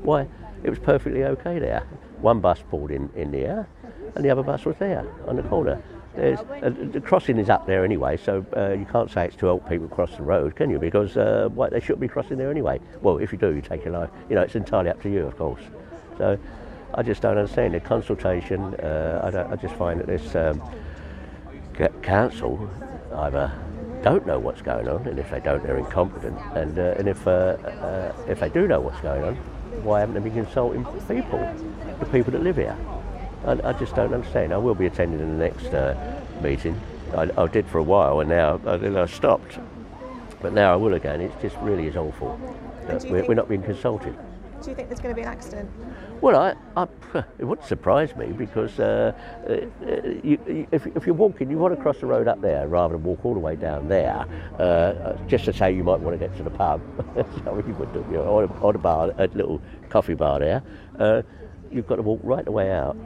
Why, 0.01 0.27
it 0.63 0.69
was 0.69 0.79
perfectly 0.79 1.23
okay 1.23 1.59
there. 1.59 1.87
One 2.21 2.39
bus 2.39 2.63
pulled 2.69 2.91
in, 2.91 3.09
in 3.15 3.31
the 3.31 3.39
air 3.39 3.67
and 4.15 4.23
the 4.23 4.29
other 4.29 4.43
bus 4.43 4.65
was 4.65 4.75
there 4.77 5.05
on 5.27 5.35
the 5.35 5.43
corner. 5.43 5.81
There's, 6.15 6.39
uh, 6.39 6.71
the 6.91 7.01
crossing 7.01 7.39
is 7.39 7.49
up 7.49 7.65
there 7.65 7.83
anyway, 7.83 8.17
so 8.17 8.45
uh, 8.55 8.73
you 8.73 8.85
can't 8.85 9.09
say 9.09 9.25
it's 9.25 9.35
to 9.37 9.47
help 9.47 9.67
people 9.67 9.87
cross 9.87 10.15
the 10.15 10.21
road, 10.21 10.55
can 10.55 10.69
you? 10.69 10.77
Because 10.77 11.17
uh, 11.17 11.49
they 11.71 11.79
shouldn't 11.79 12.01
be 12.01 12.07
crossing 12.07 12.37
there 12.37 12.51
anyway. 12.51 12.79
Well, 13.01 13.17
if 13.17 13.31
you 13.31 13.37
do, 13.39 13.53
you 13.53 13.61
take 13.61 13.83
your 13.83 13.93
life. 13.93 14.11
You 14.29 14.35
know, 14.35 14.41
it's 14.41 14.55
entirely 14.55 14.91
up 14.91 15.01
to 15.03 15.09
you, 15.09 15.25
of 15.25 15.35
course. 15.37 15.61
So 16.19 16.37
I 16.93 17.01
just 17.01 17.23
don't 17.23 17.37
understand 17.37 17.73
the 17.73 17.79
consultation. 17.79 18.75
Uh, 18.75 19.31
I, 19.33 19.53
I, 19.53 19.55
just 19.55 19.73
find 19.75 19.99
that 19.99 20.05
this 20.05 20.35
um, 20.35 20.61
council 22.03 22.69
either 23.15 23.51
don't 24.03 24.27
know 24.27 24.37
what's 24.37 24.61
going 24.61 24.87
on, 24.87 25.07
and 25.07 25.17
if 25.17 25.31
they 25.31 25.39
don't, 25.39 25.63
they're 25.63 25.79
incompetent. 25.79 26.37
And, 26.55 26.77
uh, 26.77 26.93
and 26.99 27.07
if, 27.07 27.27
uh, 27.27 28.11
if 28.27 28.39
they 28.39 28.49
do 28.49 28.67
know 28.67 28.81
what's 28.81 28.99
going 29.01 29.23
on, 29.23 29.35
why 29.83 30.01
haven't 30.01 30.13
they 30.13 30.21
been 30.21 30.45
consulting 30.45 30.85
people, 31.07 31.39
the 31.99 32.05
people 32.11 32.31
that 32.33 32.43
live 32.43 32.57
here? 32.57 32.77
I, 33.45 33.69
I 33.69 33.73
just 33.73 33.95
don't 33.95 34.13
understand. 34.13 34.53
I 34.53 34.57
will 34.57 34.75
be 34.75 34.85
attending 34.85 35.19
the 35.19 35.25
next 35.25 35.67
uh, 35.67 36.21
meeting. 36.41 36.79
I, 37.15 37.29
I, 37.37 37.47
did 37.47 37.67
for 37.67 37.77
a 37.77 37.83
while, 37.83 38.21
and 38.21 38.29
now 38.29 38.59
I, 38.65 39.01
I 39.01 39.05
stopped. 39.05 39.59
But 40.41 40.53
now 40.53 40.73
I 40.73 40.75
will 40.75 40.93
again. 40.93 41.21
It 41.21 41.31
just 41.41 41.55
really 41.57 41.87
is 41.87 41.95
awful. 41.95 42.39
We're, 43.05 43.25
we're, 43.25 43.33
not 43.33 43.47
being 43.47 43.63
consulted. 43.63 44.15
Do 44.61 44.69
you 44.69 44.75
think 44.75 44.87
there's 44.87 44.99
going 44.99 45.13
to 45.13 45.15
be 45.15 45.25
an 45.25 45.27
accident? 45.27 45.69
Well, 46.21 46.37
I, 46.37 46.81
I, 46.81 46.87
it 47.37 47.43
wouldn't 47.43 47.67
surprise 47.67 48.15
me 48.15 48.27
because 48.27 48.79
uh, 48.79 49.13
uh, 49.49 49.53
you, 50.23 50.67
if, 50.71 50.87
if, 50.87 51.05
you're 51.05 51.15
walking, 51.15 51.51
you 51.51 51.57
want 51.57 51.75
to 51.75 51.81
cross 51.81 51.99
the 51.99 52.05
road 52.05 52.29
up 52.29 52.41
there 52.41 52.67
rather 52.67 52.93
than 52.93 53.03
walk 53.03 53.25
all 53.25 53.33
the 53.33 53.39
way 53.41 53.57
down 53.57 53.89
there. 53.89 54.25
Uh, 54.57 55.13
just 55.27 55.45
to 55.45 55.53
say, 55.53 55.73
you 55.73 55.83
might 55.83 55.99
want 55.99 56.17
to 56.17 56.27
get 56.27 56.35
to 56.37 56.43
the 56.43 56.49
pub. 56.49 56.81
so 57.43 57.63
you 57.67 57.73
would 57.73 57.91
do, 57.93 58.05
you 58.09 58.17
know, 58.17 58.23
or, 58.23 58.49
or 58.61 58.73
the 58.73 58.79
bar, 58.79 59.13
a 59.17 59.27
little 59.27 59.61
coffee 59.89 60.13
bar 60.13 60.39
there. 60.39 60.63
Uh, 60.97 61.21
you've 61.73 61.87
got 61.87 61.97
to 61.97 62.01
walk 62.01 62.19
right 62.23 62.45
the 62.45 62.51
way 62.51 62.71
out 62.71 62.97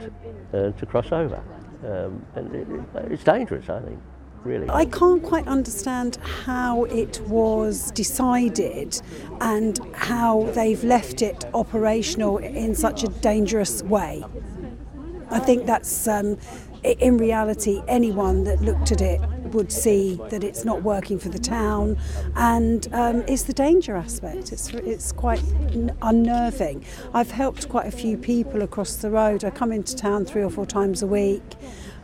uh, 0.52 0.70
to 0.72 0.86
cross 0.86 1.12
over. 1.12 1.42
Um, 1.84 2.24
and 2.34 2.54
it, 2.54 2.68
it's 3.10 3.24
dangerous, 3.24 3.68
I 3.68 3.80
think. 3.80 4.00
Really. 4.44 4.70
I 4.70 4.84
can't 4.84 5.22
quite 5.22 5.48
understand 5.48 6.16
how 6.44 6.84
it 6.84 7.20
was 7.22 7.90
decided 7.90 9.00
and 9.40 9.78
how 9.94 10.44
they've 10.54 10.82
left 10.84 11.22
it 11.22 11.44
operational 11.54 12.38
in 12.38 12.74
such 12.76 13.02
a 13.02 13.08
dangerous 13.08 13.82
way. 13.82 14.24
I 15.30 15.40
think 15.40 15.66
that's, 15.66 16.06
um, 16.06 16.38
in 16.82 17.18
reality, 17.18 17.82
anyone 17.88 18.44
that 18.44 18.60
looked 18.60 18.92
at 18.92 19.00
it 19.00 19.20
would 19.52 19.72
see 19.72 20.20
that 20.28 20.44
it's 20.44 20.64
not 20.64 20.82
working 20.82 21.18
for 21.18 21.28
the 21.28 21.38
town, 21.38 21.96
and 22.36 22.88
um, 22.92 23.24
it's 23.26 23.42
the 23.42 23.52
danger 23.52 23.96
aspect. 23.96 24.52
It's 24.52 24.72
it's 24.74 25.12
quite 25.12 25.42
unnerving. 26.02 26.84
I've 27.14 27.30
helped 27.30 27.68
quite 27.68 27.86
a 27.86 27.90
few 27.90 28.16
people 28.16 28.62
across 28.62 28.96
the 28.96 29.10
road. 29.10 29.44
I 29.44 29.50
come 29.50 29.72
into 29.72 29.96
town 29.96 30.24
three 30.24 30.42
or 30.42 30.50
four 30.50 30.66
times 30.66 31.02
a 31.02 31.06
week. 31.06 31.42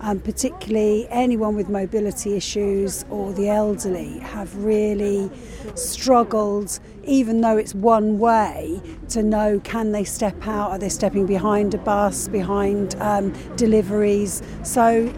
Um, 0.04 0.20
particularly 0.20 1.06
anyone 1.08 1.56
with 1.56 1.70
mobility 1.70 2.36
issues 2.36 3.06
or 3.08 3.32
the 3.32 3.48
elderly 3.48 4.18
have 4.18 4.54
really 4.54 5.30
struggled, 5.76 6.78
even 7.04 7.40
though 7.40 7.56
it's 7.56 7.74
one 7.74 8.18
way, 8.18 8.82
to 9.08 9.22
know 9.22 9.60
can 9.64 9.92
they 9.92 10.04
step 10.04 10.46
out? 10.46 10.72
Are 10.72 10.78
they 10.78 10.90
stepping 10.90 11.24
behind 11.24 11.72
a 11.72 11.78
bus, 11.78 12.28
behind 12.28 12.96
um, 12.96 13.32
deliveries? 13.56 14.42
So 14.62 15.10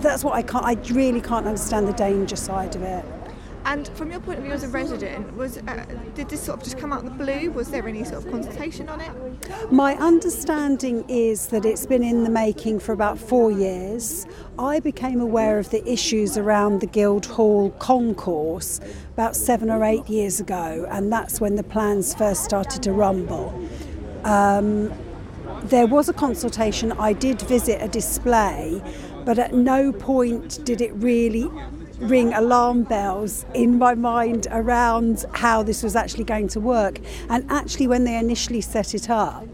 that's 0.00 0.22
what 0.22 0.34
I 0.34 0.42
can't. 0.42 0.66
I 0.66 0.74
really 0.92 1.22
can't 1.22 1.46
understand 1.46 1.88
the 1.88 1.94
danger 1.94 2.36
side 2.36 2.76
of 2.76 2.82
it. 2.82 3.15
And 3.66 3.88
from 3.88 4.12
your 4.12 4.20
point 4.20 4.38
of 4.38 4.44
view 4.44 4.52
as 4.52 4.62
a 4.62 4.68
resident, 4.68 5.36
was 5.36 5.58
uh, 5.58 5.84
did 6.14 6.28
this 6.28 6.40
sort 6.40 6.58
of 6.58 6.64
just 6.64 6.78
come 6.78 6.92
out 6.92 7.04
of 7.04 7.18
the 7.18 7.24
blue? 7.24 7.50
Was 7.50 7.68
there 7.68 7.88
any 7.88 8.04
sort 8.04 8.24
of 8.24 8.30
consultation 8.30 8.88
on 8.88 9.00
it? 9.00 9.72
My 9.72 9.96
understanding 9.96 11.04
is 11.08 11.48
that 11.48 11.64
it's 11.64 11.84
been 11.84 12.04
in 12.04 12.22
the 12.22 12.30
making 12.30 12.78
for 12.78 12.92
about 12.92 13.18
four 13.18 13.50
years. 13.50 14.24
I 14.56 14.78
became 14.78 15.20
aware 15.20 15.58
of 15.58 15.70
the 15.70 15.84
issues 15.84 16.38
around 16.38 16.80
the 16.80 16.86
Guildhall 16.86 17.70
concourse 17.80 18.78
about 19.14 19.34
seven 19.34 19.68
or 19.68 19.82
eight 19.82 20.08
years 20.08 20.38
ago, 20.38 20.86
and 20.88 21.12
that's 21.12 21.40
when 21.40 21.56
the 21.56 21.64
plans 21.64 22.14
first 22.14 22.44
started 22.44 22.84
to 22.84 22.92
rumble. 22.92 23.52
Um, 24.22 24.92
there 25.64 25.88
was 25.88 26.08
a 26.08 26.12
consultation. 26.12 26.92
I 26.92 27.14
did 27.14 27.42
visit 27.42 27.82
a 27.82 27.88
display 27.88 28.80
but 29.26 29.40
at 29.40 29.52
no 29.52 29.92
point 29.92 30.64
did 30.64 30.80
it 30.80 30.92
really 30.94 31.50
ring 31.98 32.32
alarm 32.34 32.82
bells 32.82 33.46
in 33.54 33.78
my 33.78 33.94
mind 33.94 34.46
around 34.50 35.24
how 35.34 35.62
this 35.62 35.82
was 35.82 35.96
actually 35.96 36.24
going 36.24 36.48
to 36.48 36.60
work. 36.60 37.00
And 37.28 37.50
actually, 37.50 37.86
when 37.86 38.04
they 38.04 38.18
initially 38.18 38.60
set 38.60 38.94
it 38.94 39.08
up, 39.10 39.46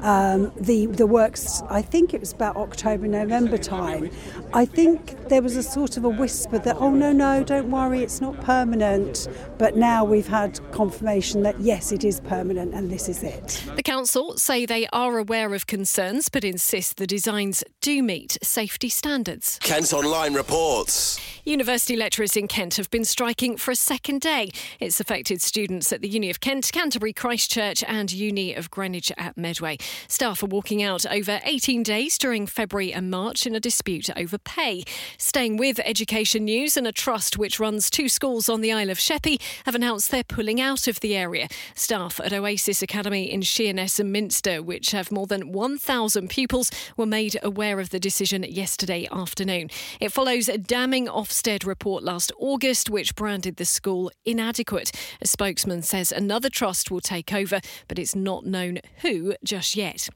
um, 0.00 0.52
the 0.56 0.86
the 0.86 1.06
works, 1.06 1.62
I 1.68 1.82
think 1.82 2.14
it 2.14 2.20
was 2.20 2.32
about 2.32 2.56
October, 2.56 3.06
November 3.06 3.58
time. 3.58 4.10
I 4.52 4.64
think 4.64 5.25
there 5.28 5.42
was 5.42 5.56
a 5.56 5.62
sort 5.62 5.96
of 5.96 6.04
a 6.04 6.08
whisper 6.08 6.58
that, 6.58 6.76
oh 6.78 6.90
no, 6.90 7.12
no, 7.12 7.42
don't 7.42 7.70
worry, 7.70 8.02
it's 8.02 8.20
not 8.20 8.40
permanent. 8.40 9.28
But 9.58 9.76
now 9.76 10.04
we've 10.04 10.26
had 10.26 10.60
confirmation 10.72 11.42
that 11.42 11.58
yes, 11.60 11.92
it 11.92 12.04
is 12.04 12.20
permanent, 12.20 12.74
and 12.74 12.90
this 12.90 13.08
is 13.08 13.22
it. 13.22 13.62
The 13.74 13.82
council 13.82 14.36
say 14.36 14.66
they 14.66 14.86
are 14.92 15.18
aware 15.18 15.54
of 15.54 15.66
concerns, 15.66 16.28
but 16.28 16.44
insist 16.44 16.96
the 16.96 17.06
designs 17.06 17.64
do 17.80 18.02
meet 18.02 18.38
safety 18.42 18.88
standards. 18.88 19.58
Kent 19.62 19.92
Online 19.92 20.34
reports. 20.34 21.20
University 21.44 21.96
lecturers 21.96 22.36
in 22.36 22.48
Kent 22.48 22.74
have 22.74 22.90
been 22.90 23.04
striking 23.04 23.56
for 23.56 23.70
a 23.70 23.76
second 23.76 24.20
day. 24.20 24.50
It's 24.80 24.98
affected 24.98 25.40
students 25.40 25.92
at 25.92 26.00
the 26.00 26.08
Uni 26.08 26.28
of 26.28 26.40
Kent, 26.40 26.70
Canterbury 26.72 27.12
Christchurch, 27.12 27.84
and 27.84 28.12
Uni 28.12 28.52
of 28.52 28.68
Greenwich 28.70 29.12
at 29.16 29.36
Medway. 29.36 29.78
Staff 30.08 30.42
are 30.42 30.46
walking 30.46 30.82
out 30.82 31.06
over 31.06 31.40
18 31.44 31.84
days 31.84 32.18
during 32.18 32.46
February 32.48 32.92
and 32.92 33.10
March 33.10 33.46
in 33.46 33.54
a 33.54 33.60
dispute 33.60 34.10
over 34.16 34.38
pay. 34.38 34.82
Staying 35.18 35.56
with 35.56 35.80
education 35.80 36.44
news, 36.44 36.76
and 36.76 36.86
a 36.86 36.92
trust 36.92 37.38
which 37.38 37.58
runs 37.58 37.88
two 37.88 38.06
schools 38.06 38.50
on 38.50 38.60
the 38.60 38.70
Isle 38.70 38.90
of 38.90 38.98
Sheppey 38.98 39.40
have 39.64 39.74
announced 39.74 40.10
they're 40.10 40.22
pulling 40.22 40.60
out 40.60 40.86
of 40.86 41.00
the 41.00 41.16
area. 41.16 41.48
Staff 41.74 42.20
at 42.20 42.34
Oasis 42.34 42.82
Academy 42.82 43.32
in 43.32 43.40
Sheerness 43.40 43.98
and 43.98 44.12
Minster, 44.12 44.62
which 44.62 44.90
have 44.90 45.10
more 45.10 45.26
than 45.26 45.52
1,000 45.52 46.28
pupils, 46.28 46.70
were 46.98 47.06
made 47.06 47.38
aware 47.42 47.80
of 47.80 47.88
the 47.88 47.98
decision 47.98 48.42
yesterday 48.42 49.08
afternoon. 49.10 49.70
It 50.00 50.12
follows 50.12 50.50
a 50.50 50.58
damning 50.58 51.06
Ofsted 51.06 51.64
report 51.64 52.02
last 52.02 52.30
August, 52.38 52.90
which 52.90 53.14
branded 53.14 53.56
the 53.56 53.64
school 53.64 54.10
inadequate. 54.26 54.92
A 55.22 55.26
spokesman 55.26 55.80
says 55.80 56.12
another 56.12 56.50
trust 56.50 56.90
will 56.90 57.00
take 57.00 57.32
over, 57.32 57.60
but 57.88 57.98
it's 57.98 58.14
not 58.14 58.44
known 58.44 58.80
who 59.00 59.34
just 59.42 59.76
yet. 59.76 60.10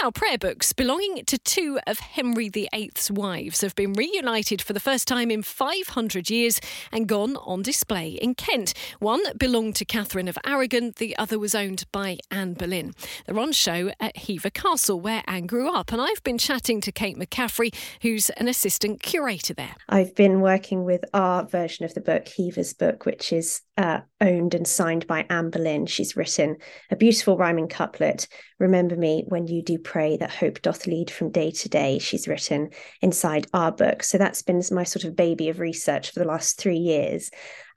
Now, 0.00 0.12
prayer 0.12 0.38
books 0.38 0.72
belonging 0.72 1.24
to 1.24 1.38
two 1.38 1.80
of 1.88 1.98
Henry 1.98 2.48
VIII's 2.48 3.10
wives 3.10 3.62
have 3.62 3.74
been 3.74 3.94
reunited 3.94 4.43
for 4.44 4.72
the 4.72 4.80
first 4.80 5.08
time 5.08 5.30
in 5.30 5.42
500 5.42 6.28
years 6.28 6.60
and 6.92 7.08
gone 7.08 7.36
on 7.36 7.62
display 7.62 8.10
in 8.10 8.34
Kent. 8.34 8.74
One 8.98 9.22
belonged 9.38 9.76
to 9.76 9.84
Catherine 9.84 10.28
of 10.28 10.38
Aragon, 10.44 10.92
the 10.96 11.16
other 11.16 11.38
was 11.38 11.54
owned 11.54 11.84
by 11.92 12.18
Anne 12.30 12.54
Boleyn. 12.54 12.92
They're 13.26 13.38
on 13.38 13.52
show 13.52 13.90
at 14.00 14.16
Hever 14.16 14.50
Castle, 14.50 15.00
where 15.00 15.22
Anne 15.26 15.46
grew 15.46 15.70
up, 15.72 15.92
and 15.92 16.00
I've 16.00 16.22
been 16.22 16.38
chatting 16.38 16.80
to 16.82 16.92
Kate 16.92 17.16
McCaffrey, 17.16 17.74
who's 18.02 18.30
an 18.30 18.48
assistant 18.48 19.02
curator 19.02 19.54
there. 19.54 19.74
I've 19.88 20.14
been 20.14 20.40
working 20.40 20.84
with 20.84 21.04
our 21.14 21.46
version 21.46 21.84
of 21.84 21.94
the 21.94 22.00
book, 22.00 22.28
Hever's 22.36 22.74
book, 22.74 23.06
which 23.06 23.32
is 23.32 23.62
uh, 23.76 24.00
owned 24.20 24.54
and 24.54 24.66
signed 24.66 25.06
by 25.06 25.26
Anne 25.30 25.50
Boleyn. 25.50 25.86
She's 25.86 26.16
written 26.16 26.56
a 26.90 26.96
beautiful 26.96 27.36
rhyming 27.36 27.68
couplet, 27.68 28.28
Remember 28.58 28.96
me 28.96 29.24
when 29.28 29.46
you 29.46 29.62
do 29.62 29.78
pray 29.78 30.16
that 30.16 30.30
hope 30.30 30.62
doth 30.62 30.86
lead 30.86 31.10
from 31.10 31.30
day 31.30 31.50
to 31.50 31.68
day. 31.68 31.98
She's 31.98 32.28
written 32.28 32.70
inside 33.02 33.46
our 33.52 33.72
book. 33.72 34.02
So 34.02 34.16
that's 34.34 34.42
been 34.42 34.62
my 34.74 34.82
sort 34.82 35.04
of 35.04 35.14
baby 35.14 35.48
of 35.48 35.60
research 35.60 36.10
for 36.10 36.18
the 36.18 36.26
last 36.26 36.58
three 36.58 36.78
years. 36.78 37.30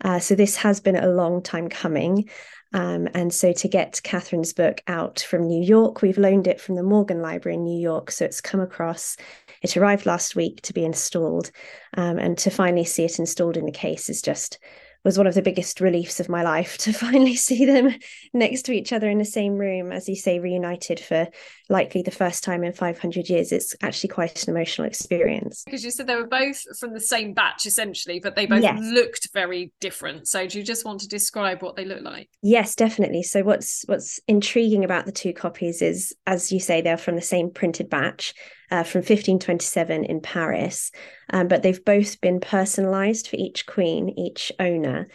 Uh, 0.04 0.18
so 0.18 0.34
this 0.34 0.58
has 0.58 0.80
been 0.80 0.96
a 0.96 1.08
long 1.08 1.44
time 1.44 1.70
coming. 1.70 2.28
Um, 2.74 3.08
and 3.14 3.32
so 3.32 3.54
to 3.54 3.68
get 3.68 4.02
Catherine's 4.04 4.54
book 4.54 4.82
out 4.88 5.20
from 5.20 5.48
New 5.48 5.64
York, 5.64 6.02
we've 6.02 6.18
loaned 6.18 6.48
it 6.48 6.60
from 6.60 6.74
the 6.76 6.84
Morgan 6.84 7.22
Library 7.22 7.58
in 7.58 7.64
New 7.64 7.80
York. 7.80 8.10
So 8.10 8.26
it's 8.26 8.42
come 8.42 8.60
across 8.60 9.18
it 9.62 9.78
arrived 9.78 10.06
last 10.06 10.36
week 10.36 10.62
to 10.64 10.74
be 10.74 10.84
installed, 10.84 11.52
um, 11.96 12.20
and 12.20 12.38
to 12.40 12.50
finally 12.50 12.84
see 12.84 13.06
it 13.06 13.20
installed 13.20 13.58
in 13.58 13.66
the 13.66 13.72
case 13.72 14.10
is 14.10 14.22
just 14.22 14.60
was 15.04 15.18
one 15.18 15.28
of 15.28 15.36
the 15.36 15.42
biggest 15.42 15.80
reliefs 15.82 16.20
of 16.20 16.30
my 16.30 16.44
life 16.44 16.78
to 16.80 16.94
finally 17.08 17.36
see 17.36 17.66
them 17.66 17.94
next 18.34 18.64
to 18.64 18.72
each 18.74 18.94
other 18.94 19.10
in 19.10 19.18
the 19.18 19.26
same 19.26 19.54
room, 19.54 19.92
as 19.92 20.08
you 20.08 20.16
say, 20.16 20.40
reunited 20.40 21.00
for 21.00 21.28
likely 21.70 22.02
the 22.02 22.12
first 22.12 22.44
time 22.44 22.64
in 22.64 22.74
500 22.74 23.30
years. 23.30 23.52
It's 23.52 23.76
actually 23.82 24.10
quite 24.10 24.44
an 24.44 24.56
emotional 24.56 24.88
experience. 24.88 25.64
Because 25.66 25.84
you 25.84 25.92
said 25.92 26.08
they 26.08 26.16
were 26.16 26.28
both 26.28 26.62
from 26.78 26.94
the 26.94 27.00
same 27.00 27.34
batch, 27.34 27.66
essentially, 27.66 28.20
but 28.20 28.36
they 28.36 28.46
both 28.46 28.64
yes. 28.64 28.80
looked 28.82 29.30
very 29.34 29.72
different. 29.80 30.28
So, 30.28 30.48
do 30.48 30.58
you 30.58 30.64
just 30.64 30.86
want 30.86 31.02
to 31.02 31.08
describe 31.08 31.62
what 31.62 31.76
they 31.76 31.86
look 31.86 32.02
like? 32.02 32.30
Yes, 32.42 32.76
definitely. 32.76 33.24
So, 33.24 33.44
what's 33.44 33.84
what's 33.88 34.20
intriguing 34.28 34.84
about 34.84 35.06
the 35.06 35.12
two 35.12 35.34
copies 35.34 35.82
is, 35.82 36.14
as 36.26 36.52
you 36.52 36.60
say, 36.60 36.82
they're 36.82 36.98
from 36.98 37.16
the 37.16 37.22
same 37.22 37.52
printed 37.52 37.90
batch. 37.90 38.34
Uh, 38.70 38.84
from 38.84 39.00
1527 39.00 40.04
in 40.04 40.20
Paris, 40.20 40.92
um, 41.30 41.48
but 41.48 41.64
they've 41.64 41.86
both 41.86 42.20
been 42.20 42.38
personalised 42.42 43.30
for 43.30 43.38
each 43.38 43.66
queen, 43.66 44.10
each 44.18 44.52
owner. 44.60 45.08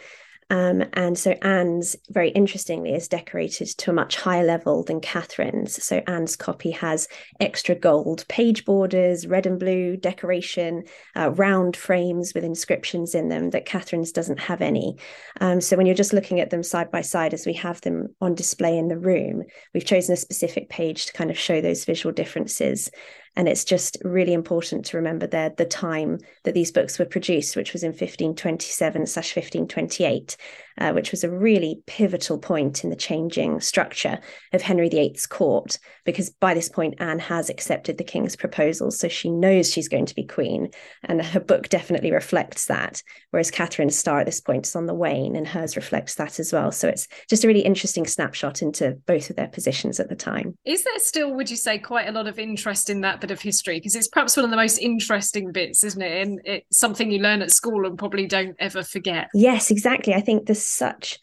Um, 0.53 0.83
and 0.93 1.17
so 1.17 1.31
Anne's, 1.41 1.95
very 2.09 2.29
interestingly, 2.29 2.93
is 2.93 3.07
decorated 3.07 3.69
to 3.69 3.89
a 3.89 3.93
much 3.93 4.17
higher 4.17 4.43
level 4.43 4.83
than 4.83 5.01
Catherine's. 5.01 5.83
So 5.83 6.03
Anne's 6.05 6.35
copy 6.35 6.69
has 6.71 7.07
extra 7.39 7.73
gold 7.73 8.27
page 8.27 8.63
borders, 8.63 9.25
red 9.25 9.47
and 9.47 9.59
blue 9.59 9.97
decoration, 9.97 10.83
uh, 11.15 11.31
round 11.31 11.75
frames 11.75 12.33
with 12.35 12.43
inscriptions 12.43 13.15
in 13.15 13.29
them 13.29 13.49
that 13.49 13.65
Catherine's 13.65 14.11
doesn't 14.11 14.41
have 14.41 14.61
any. 14.61 14.97
Um, 15.41 15.59
so 15.59 15.75
when 15.75 15.87
you're 15.87 15.95
just 15.95 16.13
looking 16.13 16.39
at 16.39 16.51
them 16.51 16.61
side 16.61 16.91
by 16.91 17.01
side 17.01 17.33
as 17.33 17.47
we 17.47 17.53
have 17.53 17.81
them 17.81 18.15
on 18.21 18.35
display 18.35 18.77
in 18.77 18.89
the 18.89 18.99
room, 18.99 19.43
we've 19.73 19.85
chosen 19.85 20.13
a 20.13 20.17
specific 20.17 20.69
page 20.69 21.07
to 21.07 21.13
kind 21.13 21.31
of 21.31 21.39
show 21.39 21.61
those 21.61 21.85
visual 21.85 22.13
differences. 22.13 22.91
And 23.35 23.47
it's 23.47 23.63
just 23.63 23.97
really 24.03 24.33
important 24.33 24.85
to 24.85 24.97
remember 24.97 25.25
there 25.25 25.49
the 25.49 25.65
time 25.65 26.19
that 26.43 26.53
these 26.53 26.71
books 26.71 26.99
were 26.99 27.05
produced, 27.05 27.55
which 27.55 27.73
was 27.73 27.83
in 27.83 27.89
1527 27.89 29.07
slash 29.07 29.35
1528 29.35 30.37
uh, 30.77 30.91
which 30.91 31.11
was 31.11 31.23
a 31.23 31.29
really 31.29 31.81
pivotal 31.85 32.37
point 32.37 32.83
in 32.83 32.89
the 32.89 32.95
changing 32.95 33.59
structure 33.59 34.19
of 34.53 34.61
Henry 34.61 34.89
VIII's 34.89 35.27
court, 35.27 35.77
because 36.03 36.29
by 36.29 36.53
this 36.53 36.69
point, 36.69 36.95
Anne 36.99 37.19
has 37.19 37.49
accepted 37.49 37.97
the 37.97 38.03
king's 38.03 38.35
proposals. 38.35 38.99
So 38.99 39.07
she 39.07 39.29
knows 39.29 39.71
she's 39.71 39.87
going 39.87 40.05
to 40.07 40.15
be 40.15 40.23
queen. 40.23 40.69
And 41.03 41.21
her 41.21 41.39
book 41.39 41.69
definitely 41.69 42.11
reflects 42.11 42.65
that. 42.65 43.03
Whereas 43.31 43.51
Catherine's 43.51 43.97
star 43.97 44.19
at 44.19 44.25
this 44.25 44.41
point 44.41 44.67
is 44.67 44.75
on 44.75 44.85
the 44.85 44.93
wane, 44.93 45.35
and 45.35 45.47
hers 45.47 45.75
reflects 45.75 46.15
that 46.15 46.39
as 46.39 46.51
well. 46.51 46.71
So 46.71 46.87
it's 46.87 47.07
just 47.29 47.43
a 47.43 47.47
really 47.47 47.61
interesting 47.61 48.07
snapshot 48.07 48.61
into 48.61 48.97
both 49.05 49.29
of 49.29 49.35
their 49.35 49.47
positions 49.47 49.99
at 49.99 50.09
the 50.09 50.15
time. 50.15 50.55
Is 50.65 50.83
there 50.83 50.99
still, 50.99 51.33
would 51.33 51.49
you 51.49 51.57
say, 51.57 51.77
quite 51.77 52.07
a 52.07 52.11
lot 52.11 52.27
of 52.27 52.39
interest 52.39 52.89
in 52.89 53.01
that 53.01 53.21
of 53.31 53.41
history? 53.41 53.77
Because 53.79 53.95
it's 53.95 54.07
perhaps 54.07 54.35
one 54.35 54.45
of 54.45 54.51
the 54.51 54.57
most 54.57 54.77
interesting 54.77 55.51
bits, 55.51 55.83
isn't 55.83 56.01
it? 56.01 56.27
And 56.27 56.41
it's 56.45 56.77
something 56.77 57.11
you 57.11 57.19
learn 57.19 57.41
at 57.41 57.51
school 57.51 57.85
and 57.85 57.97
probably 57.97 58.27
don't 58.27 58.55
ever 58.59 58.83
forget. 58.83 59.29
Yes, 59.33 59.71
exactly. 59.71 60.13
I 60.13 60.21
think 60.21 60.45
there's 60.45 60.65
such 60.65 61.19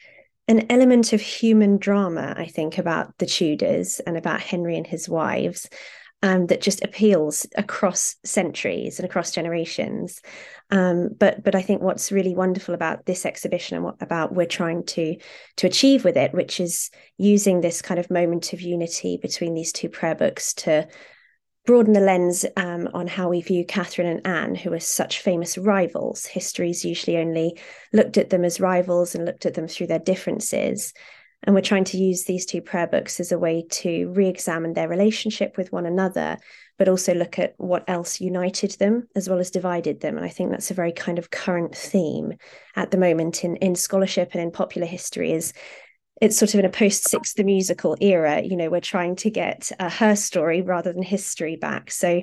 an 0.48 0.66
element 0.70 1.12
of 1.12 1.20
human 1.20 1.78
drama, 1.78 2.34
I 2.36 2.46
think, 2.46 2.78
about 2.78 3.16
the 3.18 3.26
Tudors 3.26 4.00
and 4.00 4.16
about 4.16 4.40
Henry 4.40 4.76
and 4.76 4.86
his 4.86 5.08
wives. 5.08 5.68
Um, 6.22 6.48
that 6.48 6.60
just 6.60 6.84
appeals 6.84 7.46
across 7.56 8.16
centuries 8.26 8.98
and 8.98 9.08
across 9.08 9.30
generations. 9.30 10.20
Um, 10.70 11.08
but 11.18 11.42
but 11.42 11.54
I 11.54 11.62
think 11.62 11.80
what's 11.80 12.12
really 12.12 12.34
wonderful 12.34 12.74
about 12.74 13.06
this 13.06 13.24
exhibition 13.24 13.76
and 13.76 13.84
what 13.86 13.96
about 14.02 14.34
we're 14.34 14.44
trying 14.44 14.84
to 14.84 15.16
to 15.56 15.66
achieve 15.66 16.04
with 16.04 16.18
it, 16.18 16.34
which 16.34 16.60
is 16.60 16.90
using 17.16 17.62
this 17.62 17.80
kind 17.80 17.98
of 17.98 18.10
moment 18.10 18.52
of 18.52 18.60
unity 18.60 19.16
between 19.16 19.54
these 19.54 19.72
two 19.72 19.88
prayer 19.88 20.14
books 20.14 20.52
to 20.54 20.86
broaden 21.66 21.92
the 21.92 22.00
lens 22.00 22.46
um, 22.56 22.88
on 22.94 23.06
how 23.06 23.28
we 23.28 23.42
view 23.42 23.64
Catherine 23.64 24.08
and 24.08 24.26
Anne, 24.26 24.54
who 24.54 24.72
are 24.72 24.80
such 24.80 25.20
famous 25.20 25.58
rivals. 25.58 26.26
History's 26.26 26.84
usually 26.84 27.18
only 27.18 27.58
looked 27.92 28.18
at 28.18 28.30
them 28.30 28.44
as 28.44 28.60
rivals 28.60 29.14
and 29.14 29.24
looked 29.24 29.46
at 29.46 29.54
them 29.54 29.68
through 29.68 29.88
their 29.88 29.98
differences. 29.98 30.92
And 31.42 31.54
we're 31.54 31.62
trying 31.62 31.84
to 31.84 31.98
use 31.98 32.24
these 32.24 32.44
two 32.44 32.60
prayer 32.60 32.86
books 32.86 33.18
as 33.18 33.32
a 33.32 33.38
way 33.38 33.64
to 33.70 34.10
re 34.10 34.28
examine 34.28 34.74
their 34.74 34.88
relationship 34.88 35.56
with 35.56 35.72
one 35.72 35.86
another, 35.86 36.36
but 36.76 36.88
also 36.88 37.14
look 37.14 37.38
at 37.38 37.54
what 37.56 37.84
else 37.88 38.20
united 38.20 38.72
them 38.72 39.08
as 39.16 39.28
well 39.28 39.38
as 39.38 39.50
divided 39.50 40.00
them. 40.00 40.16
And 40.16 40.26
I 40.26 40.28
think 40.28 40.50
that's 40.50 40.70
a 40.70 40.74
very 40.74 40.92
kind 40.92 41.18
of 41.18 41.30
current 41.30 41.74
theme 41.74 42.34
at 42.76 42.90
the 42.90 42.98
moment 42.98 43.42
in, 43.42 43.56
in 43.56 43.74
scholarship 43.74 44.30
and 44.32 44.42
in 44.42 44.50
popular 44.50 44.86
history 44.86 45.32
is 45.32 45.54
it's 46.20 46.36
sort 46.36 46.54
of 46.54 46.60
in 46.60 46.66
a 46.66 46.70
post 46.70 47.08
Six 47.08 47.32
the 47.34 47.44
musical 47.44 47.96
era. 48.00 48.42
You 48.42 48.56
know, 48.56 48.68
we're 48.70 48.80
trying 48.80 49.16
to 49.16 49.30
get 49.30 49.72
uh, 49.78 49.90
her 49.90 50.14
story 50.16 50.60
rather 50.60 50.92
than 50.92 51.02
history 51.02 51.56
back. 51.56 51.90
So 51.90 52.22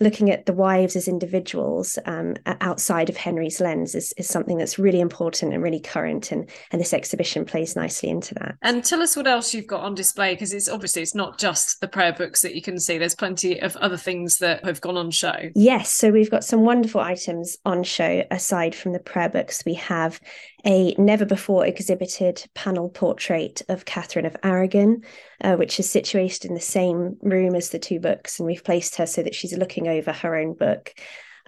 looking 0.00 0.30
at 0.30 0.46
the 0.46 0.52
wives 0.52 0.96
as 0.96 1.08
individuals 1.08 1.98
um, 2.06 2.34
outside 2.60 3.08
of 3.08 3.16
Henry's 3.16 3.60
lens 3.60 3.94
is, 3.94 4.12
is 4.16 4.28
something 4.28 4.58
that's 4.58 4.78
really 4.78 5.00
important 5.00 5.54
and 5.54 5.62
really 5.62 5.80
current, 5.80 6.32
and 6.32 6.48
and 6.72 6.80
this 6.80 6.92
exhibition 6.92 7.44
plays 7.44 7.76
nicely 7.76 8.08
into 8.08 8.34
that. 8.34 8.56
And 8.62 8.84
tell 8.84 9.02
us 9.02 9.16
what 9.16 9.26
else 9.26 9.54
you've 9.54 9.66
got 9.66 9.82
on 9.82 9.94
display 9.94 10.34
because 10.34 10.52
it's 10.52 10.68
obviously 10.68 11.02
it's 11.02 11.14
not 11.14 11.38
just 11.38 11.80
the 11.80 11.88
prayer 11.88 12.12
books 12.12 12.42
that 12.42 12.54
you 12.54 12.62
can 12.62 12.78
see. 12.78 12.98
There's 12.98 13.14
plenty 13.14 13.60
of 13.60 13.76
other 13.76 13.96
things 13.96 14.38
that 14.38 14.64
have 14.64 14.80
gone 14.80 14.96
on 14.96 15.10
show. 15.10 15.50
Yes, 15.54 15.92
so 15.92 16.10
we've 16.10 16.30
got 16.30 16.44
some 16.44 16.62
wonderful 16.62 17.00
items 17.00 17.56
on 17.64 17.82
show 17.82 18.24
aside 18.30 18.74
from 18.74 18.92
the 18.92 18.98
prayer 18.98 19.28
books. 19.28 19.64
We 19.64 19.74
have 19.74 20.20
a 20.64 20.94
never 20.98 21.24
before 21.24 21.64
exhibited 21.64 22.44
panel 22.54 22.88
portrait 22.88 23.62
of 23.68 23.84
Catherine 23.84 24.26
of 24.26 24.36
Aragon, 24.42 25.02
uh, 25.42 25.56
which 25.56 25.78
is 25.78 25.90
situated 25.90 26.44
in 26.44 26.54
the 26.54 26.60
same 26.60 27.16
room 27.22 27.54
as 27.54 27.70
the 27.70 27.78
two 27.78 28.00
books, 28.00 28.38
and 28.38 28.46
we've 28.46 28.64
placed 28.64 28.96
her 28.96 29.06
so 29.06 29.22
that 29.22 29.34
she's 29.34 29.56
looking 29.56 29.88
over 29.88 30.12
her 30.12 30.36
own 30.36 30.54
book. 30.54 30.94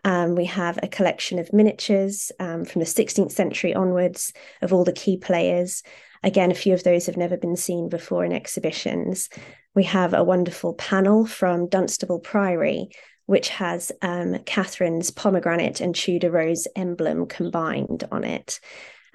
Um, 0.04 0.34
we 0.34 0.44
have 0.46 0.78
a 0.82 0.88
collection 0.88 1.38
of 1.38 1.52
miniatures 1.52 2.30
um, 2.38 2.64
from 2.64 2.80
the 2.80 2.86
16th 2.86 3.32
century 3.32 3.74
onwards 3.74 4.32
of 4.62 4.72
all 4.72 4.84
the 4.84 4.92
key 4.92 5.16
players. 5.16 5.82
Again, 6.22 6.50
a 6.50 6.54
few 6.54 6.74
of 6.74 6.84
those 6.84 7.06
have 7.06 7.16
never 7.16 7.36
been 7.36 7.56
seen 7.56 7.88
before 7.88 8.24
in 8.24 8.32
exhibitions. 8.32 9.28
We 9.74 9.84
have 9.84 10.14
a 10.14 10.24
wonderful 10.24 10.74
panel 10.74 11.26
from 11.26 11.68
Dunstable 11.68 12.20
Priory, 12.20 12.90
which 13.26 13.50
has 13.50 13.92
um, 14.02 14.38
Catherine's 14.44 15.10
pomegranate 15.10 15.80
and 15.80 15.94
Tudor 15.94 16.30
rose 16.30 16.66
emblem 16.74 17.26
combined 17.26 18.04
on 18.10 18.24
it. 18.24 18.58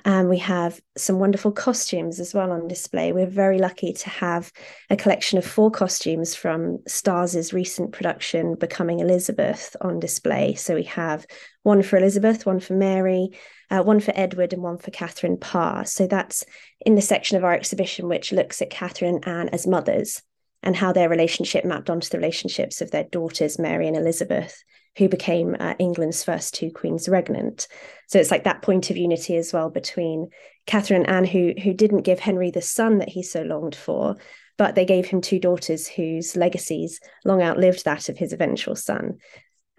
And 0.06 0.28
we 0.28 0.40
have 0.40 0.82
some 0.98 1.20
wonderful 1.20 1.52
costumes 1.52 2.20
as 2.20 2.34
well 2.34 2.52
on 2.52 2.68
display. 2.68 3.14
We're 3.14 3.26
very 3.26 3.58
lucky 3.58 3.94
to 3.94 4.10
have 4.10 4.52
a 4.90 4.98
collection 4.98 5.38
of 5.38 5.46
four 5.46 5.72
costumes 5.72 6.36
from 6.36 6.80
Starz's 6.88 7.54
recent 7.54 7.94
production, 7.94 8.56
Becoming 8.56 9.00
Elizabeth, 9.00 9.76
on 9.80 10.00
display. 10.00 10.56
So 10.56 10.76
we 10.76 10.84
have 10.84 11.26
one 11.64 11.84
for 11.84 11.98
Elizabeth, 11.98 12.46
one 12.46 12.60
for 12.60 12.74
Mary, 12.74 13.30
uh, 13.70 13.82
one 13.82 14.00
for 14.00 14.12
Edward, 14.16 14.52
and 14.52 14.62
one 14.62 14.78
for 14.78 14.92
Catherine 14.92 15.38
Parr. 15.38 15.86
So 15.86 16.06
that's 16.06 16.44
in 16.86 16.96
the 16.96 17.02
section 17.02 17.38
of 17.38 17.44
our 17.44 17.54
exhibition 17.54 18.10
which 18.10 18.34
looks 18.34 18.62
at 18.62 18.70
Catherine 18.70 19.16
and 19.16 19.28
Anne 19.28 19.50
as 19.50 19.66
mothers 19.66 20.22
and 20.64 20.76
how 20.76 20.92
their 20.92 21.10
relationship 21.10 21.66
mapped 21.66 21.90
onto 21.90 22.10
the 22.10 22.18
relationships 22.18 22.82
of 22.82 22.92
their 22.92 23.04
daughters, 23.04 23.60
Mary 23.60 23.88
and 23.88 23.98
Elizabeth 23.98 24.64
who 24.98 25.10
became 25.10 25.56
uh, 25.60 25.74
England's 25.80 26.24
first 26.24 26.54
two 26.54 26.72
queens 26.72 27.08
regnant. 27.10 27.68
So 28.08 28.20
it's 28.20 28.32
like 28.32 28.44
that 28.44 28.62
point 28.62 28.90
of 28.90 28.98
unity 28.98 29.36
as 29.38 29.52
well 29.52 29.70
between 29.70 30.30
Catherine 30.68 31.06
and 31.06 31.10
Anne, 31.10 31.26
who 31.26 31.54
who 31.62 31.74
didn't 31.74 32.04
give 32.04 32.20
Henry 32.20 32.52
the 32.52 32.62
son 32.62 33.00
that 33.00 33.10
he 33.10 33.24
so 33.24 33.42
longed 33.42 33.76
for, 33.76 34.16
but 34.58 34.76
they 34.76 34.86
gave 34.86 35.08
him 35.08 35.22
two 35.22 35.40
daughters 35.40 35.88
whose 35.88 36.36
legacies 36.36 37.00
long 37.26 37.42
outlived 37.42 37.86
that 37.86 38.10
of 38.10 38.18
his 38.18 38.34
eventual 38.34 38.76
son. 38.76 39.18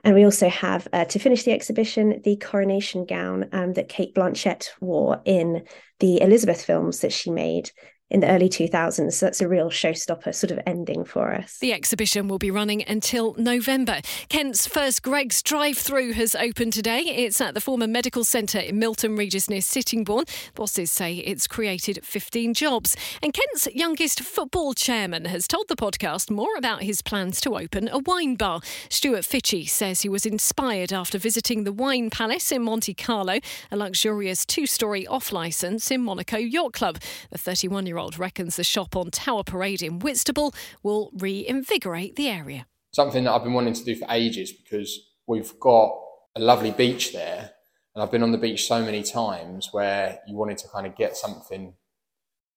And 0.04 0.14
we 0.14 0.24
also 0.24 0.50
have, 0.50 0.86
uh, 0.92 1.06
to 1.06 1.18
finish 1.18 1.44
the 1.44 1.52
exhibition, 1.52 2.20
the 2.24 2.36
coronation 2.36 3.06
gown 3.06 3.48
um, 3.52 3.72
that 3.72 3.88
Cate 3.88 4.14
Blanchett 4.14 4.68
wore 4.78 5.22
in 5.24 5.64
the 5.98 6.20
Elizabeth 6.20 6.62
films 6.62 7.00
that 7.00 7.12
she 7.12 7.30
made 7.30 7.70
in 8.10 8.20
the 8.20 8.30
early 8.30 8.48
2000s. 8.48 9.14
So 9.14 9.26
that's 9.26 9.40
a 9.40 9.48
real 9.48 9.70
showstopper 9.70 10.34
sort 10.34 10.50
of 10.50 10.60
ending 10.66 11.04
for 11.04 11.32
us. 11.32 11.58
The 11.58 11.72
exhibition 11.72 12.28
will 12.28 12.38
be 12.38 12.50
running 12.50 12.84
until 12.86 13.34
November. 13.34 14.00
Kent's 14.28 14.66
first 14.66 15.02
Greggs 15.02 15.42
drive 15.42 15.78
through 15.78 16.12
has 16.12 16.34
opened 16.34 16.74
today. 16.74 17.00
It's 17.00 17.40
at 17.40 17.54
the 17.54 17.60
former 17.60 17.86
medical 17.86 18.24
centre 18.24 18.58
in 18.58 18.78
Milton 18.78 19.16
Regis 19.16 19.48
near 19.48 19.60
Sittingbourne. 19.60 20.24
Bosses 20.54 20.90
say 20.90 21.16
it's 21.16 21.46
created 21.46 22.04
15 22.04 22.54
jobs. 22.54 22.96
And 23.22 23.32
Kent's 23.32 23.66
youngest 23.74 24.20
football 24.20 24.74
chairman 24.74 25.24
has 25.24 25.48
told 25.48 25.68
the 25.68 25.76
podcast 25.76 26.30
more 26.30 26.56
about 26.56 26.82
his 26.82 27.02
plans 27.02 27.40
to 27.42 27.56
open 27.56 27.88
a 27.88 27.98
wine 27.98 28.34
bar. 28.34 28.60
Stuart 28.90 29.22
Fitchie 29.22 29.68
says 29.68 30.02
he 30.02 30.08
was 30.08 30.26
inspired 30.26 30.92
after 30.92 31.18
visiting 31.18 31.64
the 31.64 31.72
Wine 31.72 32.10
Palace 32.10 32.52
in 32.52 32.62
Monte 32.62 32.94
Carlo, 32.94 33.38
a 33.70 33.76
luxurious 33.76 34.44
two 34.44 34.66
story 34.66 35.06
off 35.06 35.32
licence 35.32 35.90
in 35.90 36.02
Monaco 36.02 36.36
Yacht 36.36 36.74
Club. 36.74 36.98
The 37.30 37.38
31 37.38 37.86
year 37.86 37.93
year 37.94 37.98
old 37.98 38.18
reckons 38.18 38.56
the 38.56 38.64
shop 38.64 38.96
on 38.96 39.10
Tower 39.10 39.44
Parade 39.44 39.82
in 39.82 40.00
Whitstable 40.00 40.52
will 40.82 41.10
reinvigorate 41.16 42.16
the 42.16 42.28
area. 42.28 42.66
Something 42.92 43.24
that 43.24 43.32
I've 43.32 43.44
been 43.44 43.52
wanting 43.52 43.74
to 43.74 43.84
do 43.84 43.94
for 43.94 44.06
ages 44.10 44.52
because 44.52 45.10
we've 45.26 45.58
got 45.60 45.96
a 46.34 46.40
lovely 46.40 46.72
beach 46.72 47.12
there. 47.12 47.52
And 47.94 48.02
I've 48.02 48.10
been 48.10 48.24
on 48.24 48.32
the 48.32 48.38
beach 48.38 48.66
so 48.66 48.84
many 48.84 49.04
times 49.04 49.68
where 49.70 50.18
you 50.26 50.34
wanted 50.36 50.58
to 50.58 50.68
kind 50.68 50.86
of 50.86 50.96
get 50.96 51.16
something, 51.16 51.74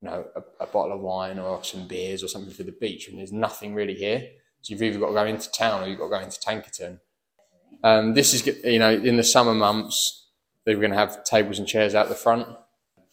you 0.02 0.10
know, 0.10 0.26
a, 0.36 0.64
a 0.64 0.66
bottle 0.66 0.94
of 0.94 1.02
wine 1.02 1.38
or 1.38 1.64
some 1.64 1.88
beers 1.88 2.24
or 2.24 2.28
something 2.28 2.54
for 2.54 2.64
the 2.64 2.72
beach, 2.72 3.08
and 3.08 3.20
there's 3.20 3.32
nothing 3.32 3.76
really 3.76 3.94
here. 3.94 4.28
So 4.62 4.74
you've 4.74 4.82
either 4.82 5.00
got 5.00 5.10
to 5.10 5.14
go 5.14 5.26
into 5.26 5.52
town 5.52 5.84
or 5.84 5.88
you've 5.88 6.00
got 6.00 6.06
to 6.06 6.18
go 6.18 6.24
into 6.24 6.40
Tankerton. 6.40 7.00
Um, 7.84 8.16
this 8.16 8.34
is, 8.34 8.48
you 8.66 8.80
know, 8.80 8.92
in 8.92 9.18
the 9.18 9.24
summer 9.24 9.54
months, 9.54 10.30
they 10.66 10.74
are 10.74 10.78
going 10.78 10.92
to 10.92 10.98
have 10.98 11.24
tables 11.24 11.60
and 11.60 11.68
chairs 11.68 11.94
out 11.94 12.10
the 12.10 12.16
front 12.16 12.48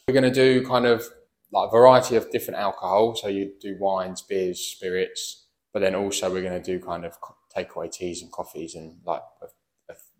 We're 0.09 0.15
going 0.15 0.25
to 0.25 0.31
do 0.31 0.67
kind 0.67 0.87
of 0.87 1.05
like 1.55 1.71
variety 1.71 2.17
of 2.17 2.31
different 2.31 2.59
alcohol. 2.59 3.15
So 3.15 3.29
you 3.29 3.53
do 3.61 3.77
wines, 3.79 4.21
beers, 4.23 4.59
spirits, 4.61 5.47
but 5.73 5.81
then 5.81 5.95
also 5.95 6.31
we're 6.31 6.43
going 6.43 6.61
to 6.61 6.79
do 6.79 6.85
kind 6.85 7.05
of 7.05 7.17
takeaway 7.57 7.91
teas 7.91 8.23
and 8.23 8.33
coffees 8.33 8.75
and 8.75 8.97
like 9.07 9.23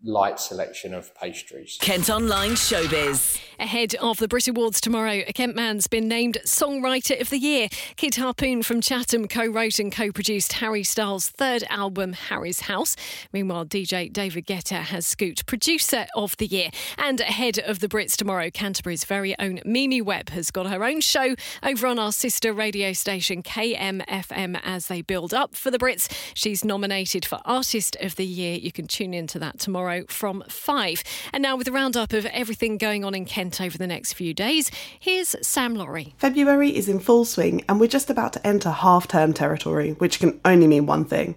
light 0.05 0.39
selection 0.39 0.93
of 0.93 1.13
pastries. 1.15 1.77
Kent 1.81 2.09
Online 2.09 2.51
Showbiz. 2.51 3.39
Ahead 3.59 3.95
of 3.95 4.17
the 4.17 4.27
Brit 4.27 4.47
Awards 4.47 4.79
tomorrow, 4.79 5.23
a 5.27 5.33
Kent 5.33 5.55
man's 5.55 5.87
been 5.87 6.07
named 6.07 6.37
Songwriter 6.45 7.19
of 7.19 7.31
the 7.31 7.39
Year. 7.39 7.69
Kid 7.95 8.15
Harpoon 8.15 8.61
from 8.61 8.81
Chatham 8.81 9.27
co 9.27 9.47
wrote 9.47 9.79
and 9.79 9.91
co 9.91 10.11
produced 10.11 10.53
Harry 10.53 10.83
Styles' 10.83 11.29
third 11.29 11.63
album, 11.69 12.13
Harry's 12.13 12.61
House. 12.61 12.95
Meanwhile, 13.33 13.65
DJ 13.65 14.11
David 14.11 14.45
Guetta 14.45 14.81
has 14.83 15.07
scooped 15.07 15.47
Producer 15.47 16.05
of 16.15 16.37
the 16.37 16.45
Year. 16.45 16.69
And 16.97 17.19
ahead 17.21 17.57
of 17.59 17.79
the 17.79 17.87
Brits 17.87 18.15
tomorrow, 18.15 18.51
Canterbury's 18.51 19.05
very 19.05 19.37
own 19.39 19.59
Mimi 19.65 20.01
Webb 20.01 20.29
has 20.29 20.51
got 20.51 20.67
her 20.67 20.83
own 20.83 21.01
show 21.01 21.35
over 21.63 21.87
on 21.87 21.97
our 21.97 22.11
sister 22.11 22.53
radio 22.53 22.93
station 22.93 23.41
KMFM 23.41 24.59
as 24.63 24.87
they 24.87 25.01
build 25.01 25.33
up 25.33 25.55
for 25.55 25.71
the 25.71 25.79
Brits. 25.79 26.13
She's 26.35 26.63
nominated 26.63 27.25
for 27.25 27.39
Artist 27.45 27.97
of 28.01 28.17
the 28.17 28.25
Year. 28.25 28.57
You 28.57 28.71
can 28.71 28.85
tune 28.85 29.13
into 29.13 29.39
that 29.39 29.59
tomorrow 29.59 29.94
from 30.07 30.43
5. 30.47 31.03
And 31.33 31.41
now, 31.41 31.55
with 31.55 31.67
a 31.67 31.71
roundup 31.71 32.13
of 32.13 32.25
everything 32.27 32.77
going 32.77 33.05
on 33.05 33.15
in 33.15 33.25
Kent 33.25 33.61
over 33.61 33.77
the 33.77 33.87
next 33.87 34.13
few 34.13 34.33
days, 34.33 34.69
here's 34.99 35.35
Sam 35.41 35.75
Laurie. 35.75 36.13
February 36.17 36.75
is 36.75 36.89
in 36.89 36.99
full 36.99 37.25
swing, 37.25 37.63
and 37.69 37.79
we're 37.79 37.87
just 37.87 38.09
about 38.09 38.33
to 38.33 38.47
enter 38.47 38.69
half 38.69 39.07
term 39.07 39.33
territory, 39.33 39.91
which 39.93 40.19
can 40.19 40.39
only 40.43 40.67
mean 40.67 40.85
one 40.85 41.05
thing. 41.05 41.35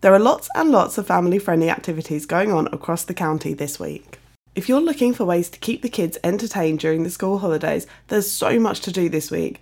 There 0.00 0.14
are 0.14 0.18
lots 0.18 0.48
and 0.54 0.70
lots 0.70 0.96
of 0.96 1.06
family 1.06 1.38
friendly 1.38 1.68
activities 1.68 2.24
going 2.24 2.50
on 2.52 2.68
across 2.68 3.04
the 3.04 3.14
county 3.14 3.52
this 3.52 3.78
week. 3.78 4.18
If 4.54 4.68
you're 4.68 4.80
looking 4.80 5.14
for 5.14 5.24
ways 5.24 5.48
to 5.50 5.58
keep 5.58 5.82
the 5.82 5.88
kids 5.88 6.18
entertained 6.24 6.80
during 6.80 7.02
the 7.02 7.10
school 7.10 7.38
holidays, 7.38 7.86
there's 8.08 8.30
so 8.30 8.58
much 8.58 8.80
to 8.80 8.92
do 8.92 9.08
this 9.08 9.30
week. 9.30 9.60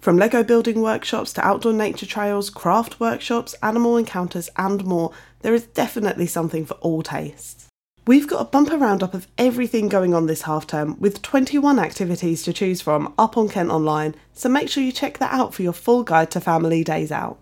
From 0.00 0.16
Lego 0.16 0.44
building 0.44 0.80
workshops 0.80 1.32
to 1.32 1.46
outdoor 1.46 1.72
nature 1.72 2.06
trails, 2.06 2.50
craft 2.50 3.00
workshops, 3.00 3.54
animal 3.62 3.96
encounters, 3.96 4.48
and 4.56 4.84
more, 4.84 5.10
there 5.40 5.54
is 5.54 5.66
definitely 5.66 6.26
something 6.26 6.64
for 6.64 6.74
all 6.74 7.02
tastes. 7.02 7.67
We've 8.08 8.26
got 8.26 8.40
a 8.40 8.46
bumper 8.46 8.78
roundup 8.78 9.12
of 9.12 9.28
everything 9.36 9.90
going 9.90 10.14
on 10.14 10.24
this 10.24 10.40
half 10.40 10.66
term 10.66 10.98
with 10.98 11.20
21 11.20 11.78
activities 11.78 12.42
to 12.44 12.54
choose 12.54 12.80
from 12.80 13.12
up 13.18 13.36
on 13.36 13.50
Kent 13.50 13.68
Online, 13.68 14.14
so 14.32 14.48
make 14.48 14.70
sure 14.70 14.82
you 14.82 14.92
check 14.92 15.18
that 15.18 15.34
out 15.34 15.52
for 15.52 15.62
your 15.62 15.74
full 15.74 16.04
guide 16.04 16.30
to 16.30 16.40
family 16.40 16.82
days 16.82 17.12
out. 17.12 17.38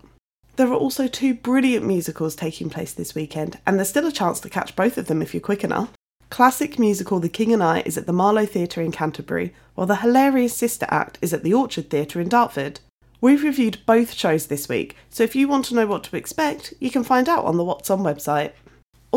There 0.57 0.67
are 0.67 0.75
also 0.75 1.07
two 1.07 1.33
brilliant 1.33 1.85
musicals 1.85 2.35
taking 2.35 2.69
place 2.69 2.91
this 2.91 3.15
weekend, 3.15 3.57
and 3.65 3.77
there's 3.77 3.87
still 3.87 4.07
a 4.07 4.11
chance 4.11 4.41
to 4.41 4.49
catch 4.49 4.75
both 4.75 4.97
of 4.97 5.07
them 5.07 5.21
if 5.21 5.33
you're 5.33 5.39
quick 5.39 5.63
enough. 5.63 5.93
Classic 6.29 6.77
musical 6.77 7.21
The 7.21 7.29
King 7.29 7.53
and 7.53 7.63
I 7.63 7.81
is 7.85 7.97
at 7.97 8.05
the 8.05 8.11
Marlow 8.11 8.45
Theatre 8.45 8.81
in 8.81 8.91
Canterbury, 8.91 9.53
while 9.75 9.87
the 9.87 9.95
hilarious 9.95 10.57
Sister 10.57 10.85
Act 10.89 11.17
is 11.21 11.31
at 11.33 11.43
the 11.43 11.53
Orchard 11.53 11.89
Theatre 11.89 12.19
in 12.19 12.27
Dartford. 12.27 12.81
We've 13.21 13.41
reviewed 13.41 13.85
both 13.85 14.11
shows 14.11 14.47
this 14.47 14.67
week, 14.67 14.97
so 15.09 15.23
if 15.23 15.33
you 15.33 15.47
want 15.47 15.63
to 15.67 15.75
know 15.75 15.87
what 15.87 16.03
to 16.03 16.17
expect, 16.17 16.73
you 16.81 16.91
can 16.91 17.05
find 17.05 17.29
out 17.29 17.45
on 17.45 17.55
the 17.55 17.63
What's 17.63 17.89
On 17.89 17.99
website. 17.99 18.51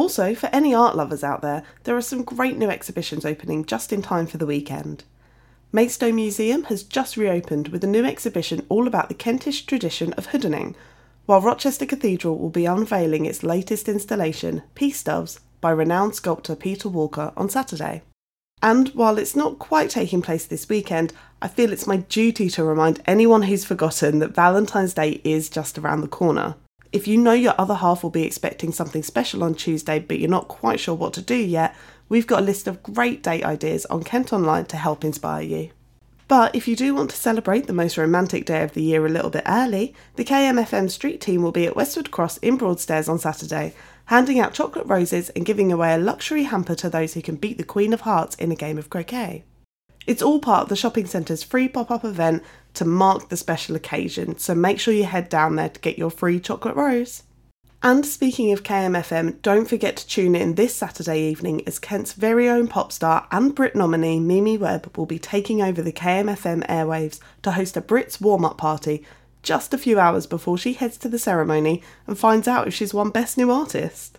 Also, 0.01 0.35
for 0.35 0.47
any 0.47 0.73
art 0.73 0.97
lovers 0.97 1.23
out 1.23 1.43
there, 1.43 1.63
there 1.85 1.95
are 1.95 2.01
some 2.01 2.23
great 2.23 2.57
new 2.57 2.71
exhibitions 2.71 3.27
opening 3.27 3.67
just 3.67 3.93
in 3.93 4.01
time 4.01 4.27
for 4.27 4.39
the 4.39 4.47
weekend. 4.47 5.05
Maidstone 5.73 6.15
Museum 6.15 6.65
has 6.65 6.83
just 6.83 7.19
reopened 7.19 7.69
with 7.69 7.85
a 7.85 7.87
new 7.87 8.07
exhibition 8.07 8.65
all 8.71 8.87
about 8.87 9.09
the 9.11 9.15
Kentish 9.15 9.67
tradition 9.67 10.15
of 10.15 10.29
hoodening, 10.29 10.75
while 11.27 11.43
Rochester 11.43 11.85
Cathedral 11.85 12.39
will 12.39 12.49
be 12.49 12.65
unveiling 12.65 13.27
its 13.27 13.43
latest 13.43 13.91
installation, 13.91 14.63
Peace 14.75 15.03
Doves, 15.03 15.39
by 15.61 15.71
renowned 15.71 16.15
sculptor 16.15 16.57
Peter 16.57 16.89
Walker 16.89 17.35
on 17.37 17.51
Saturday. 17.51 18.01
And 18.63 18.89
while 18.95 19.19
it's 19.19 19.37
not 19.37 19.59
quite 19.59 19.91
taking 19.91 20.23
place 20.23 20.47
this 20.47 20.67
weekend, 20.67 21.13
I 21.43 21.49
feel 21.49 21.75
it's 21.75 21.87
my 21.87 21.99
duty 21.99 22.49
to 22.49 22.65
remind 22.65 23.03
anyone 23.05 23.43
who's 23.43 23.67
forgotten 23.67 24.21
that 24.21 24.35
Valentine's 24.35 24.95
Day 24.95 25.21
is 25.25 25.51
just 25.51 25.77
around 25.77 26.01
the 26.01 26.09
corner. 26.09 26.55
If 26.92 27.07
you 27.07 27.18
know 27.18 27.33
your 27.33 27.55
other 27.57 27.74
half 27.74 28.03
will 28.03 28.11
be 28.11 28.24
expecting 28.24 28.72
something 28.72 29.05
special 29.05 29.44
on 29.44 29.55
Tuesday 29.55 30.00
but 30.00 30.18
you're 30.18 30.29
not 30.29 30.48
quite 30.48 30.81
sure 30.81 30.94
what 30.94 31.12
to 31.14 31.22
do 31.22 31.37
yet, 31.37 31.74
we've 32.09 32.26
got 32.26 32.40
a 32.40 32.44
list 32.44 32.66
of 32.66 32.83
great 32.83 33.22
date 33.22 33.44
ideas 33.44 33.87
on 33.87 34.03
Kent 34.03 34.33
Online 34.33 34.64
to 34.66 34.76
help 34.76 35.05
inspire 35.05 35.42
you. 35.42 35.70
But 36.26 36.55
if 36.55 36.66
you 36.66 36.74
do 36.74 36.94
want 36.94 37.11
to 37.11 37.16
celebrate 37.16 37.66
the 37.66 37.72
most 37.72 37.96
romantic 37.96 38.44
day 38.44 38.62
of 38.62 38.72
the 38.72 38.83
year 38.83 39.05
a 39.07 39.09
little 39.09 39.31
bit 39.31 39.44
early, 39.46 39.94
the 40.16 40.24
KMFM 40.24 40.90
street 40.90 41.20
team 41.20 41.42
will 41.42 41.53
be 41.53 41.66
at 41.66 41.76
Westwood 41.76 42.11
Cross 42.11 42.38
in 42.38 42.57
Broadstairs 42.57 43.09
on 43.09 43.18
Saturday, 43.18 43.72
handing 44.07 44.40
out 44.40 44.55
chocolate 44.55 44.87
roses 44.87 45.29
and 45.31 45.46
giving 45.46 45.72
away 45.72 45.94
a 45.94 45.98
luxury 45.98 46.44
hamper 46.44 46.74
to 46.76 46.90
those 46.90 47.14
who 47.14 47.22
can 47.22 47.37
beat 47.37 47.59
the 47.59 47.64
Queen 47.64 47.92
of 47.92 48.03
Hearts 48.03 48.37
in 48.37 48.50
a 48.50 48.57
game 48.57 48.79
of 48.79 48.90
croquet. 48.90 49.44
It's 50.07 50.22
all 50.22 50.40
part 50.40 50.64
of 50.64 50.68
the 50.68 50.76
shopping 50.76 51.07
centre's 51.07 51.42
free 51.42 51.68
pop 51.68 51.90
up 51.90 52.05
event 52.05 52.42
to 52.75 52.85
mark 52.85 53.29
the 53.29 53.37
special 53.37 53.77
occasion, 53.77 54.39
so 54.39 54.55
make 54.55 54.81
sure 54.81 54.95
you 54.95 55.05
head 55.05 55.29
down 55.29 55.57
there 55.57 55.69
to 55.69 55.81
get 55.81 55.99
your 55.99 56.11
free 56.11 56.41
chocolate 56.41 56.77
rose. 56.77 57.25
And 57.83 58.05
speaking 58.05 58.53
of 58.53 58.63
KMFM, 58.63 59.41
don't 59.41 59.67
forget 59.67 59.97
to 59.97 60.07
tune 60.07 60.35
in 60.37 60.55
this 60.55 60.75
Saturday 60.75 61.23
evening 61.23 61.67
as 61.67 61.79
Kent's 61.79 62.13
very 62.13 62.47
own 62.47 62.69
pop 62.69 62.93
star 62.93 63.27
and 63.31 63.55
Brit 63.55 63.75
nominee 63.75 64.21
Mimi 64.21 64.59
Webb 64.59 64.95
will 64.99 65.07
be 65.07 65.19
taking 65.19 65.63
over 65.63 65.81
the 65.81 65.93
KMFM 65.93 66.67
airwaves 66.67 67.21
to 67.43 67.53
host 67.53 67.79
a 67.79 67.81
Brits 67.81 68.21
warm 68.21 68.45
up 68.45 68.59
party 68.59 69.03
just 69.43 69.73
a 69.73 69.79
few 69.79 69.99
hours 69.99 70.27
before 70.27 70.59
she 70.59 70.75
heads 70.75 70.99
to 70.99 71.09
the 71.09 71.19
ceremony 71.19 71.83
and 72.07 72.19
finds 72.19 72.47
out 72.47 72.69
if 72.69 72.75
she's 72.75 72.93
won 72.93 73.09
Best 73.09 73.39
New 73.39 73.51
Artist. 73.51 74.19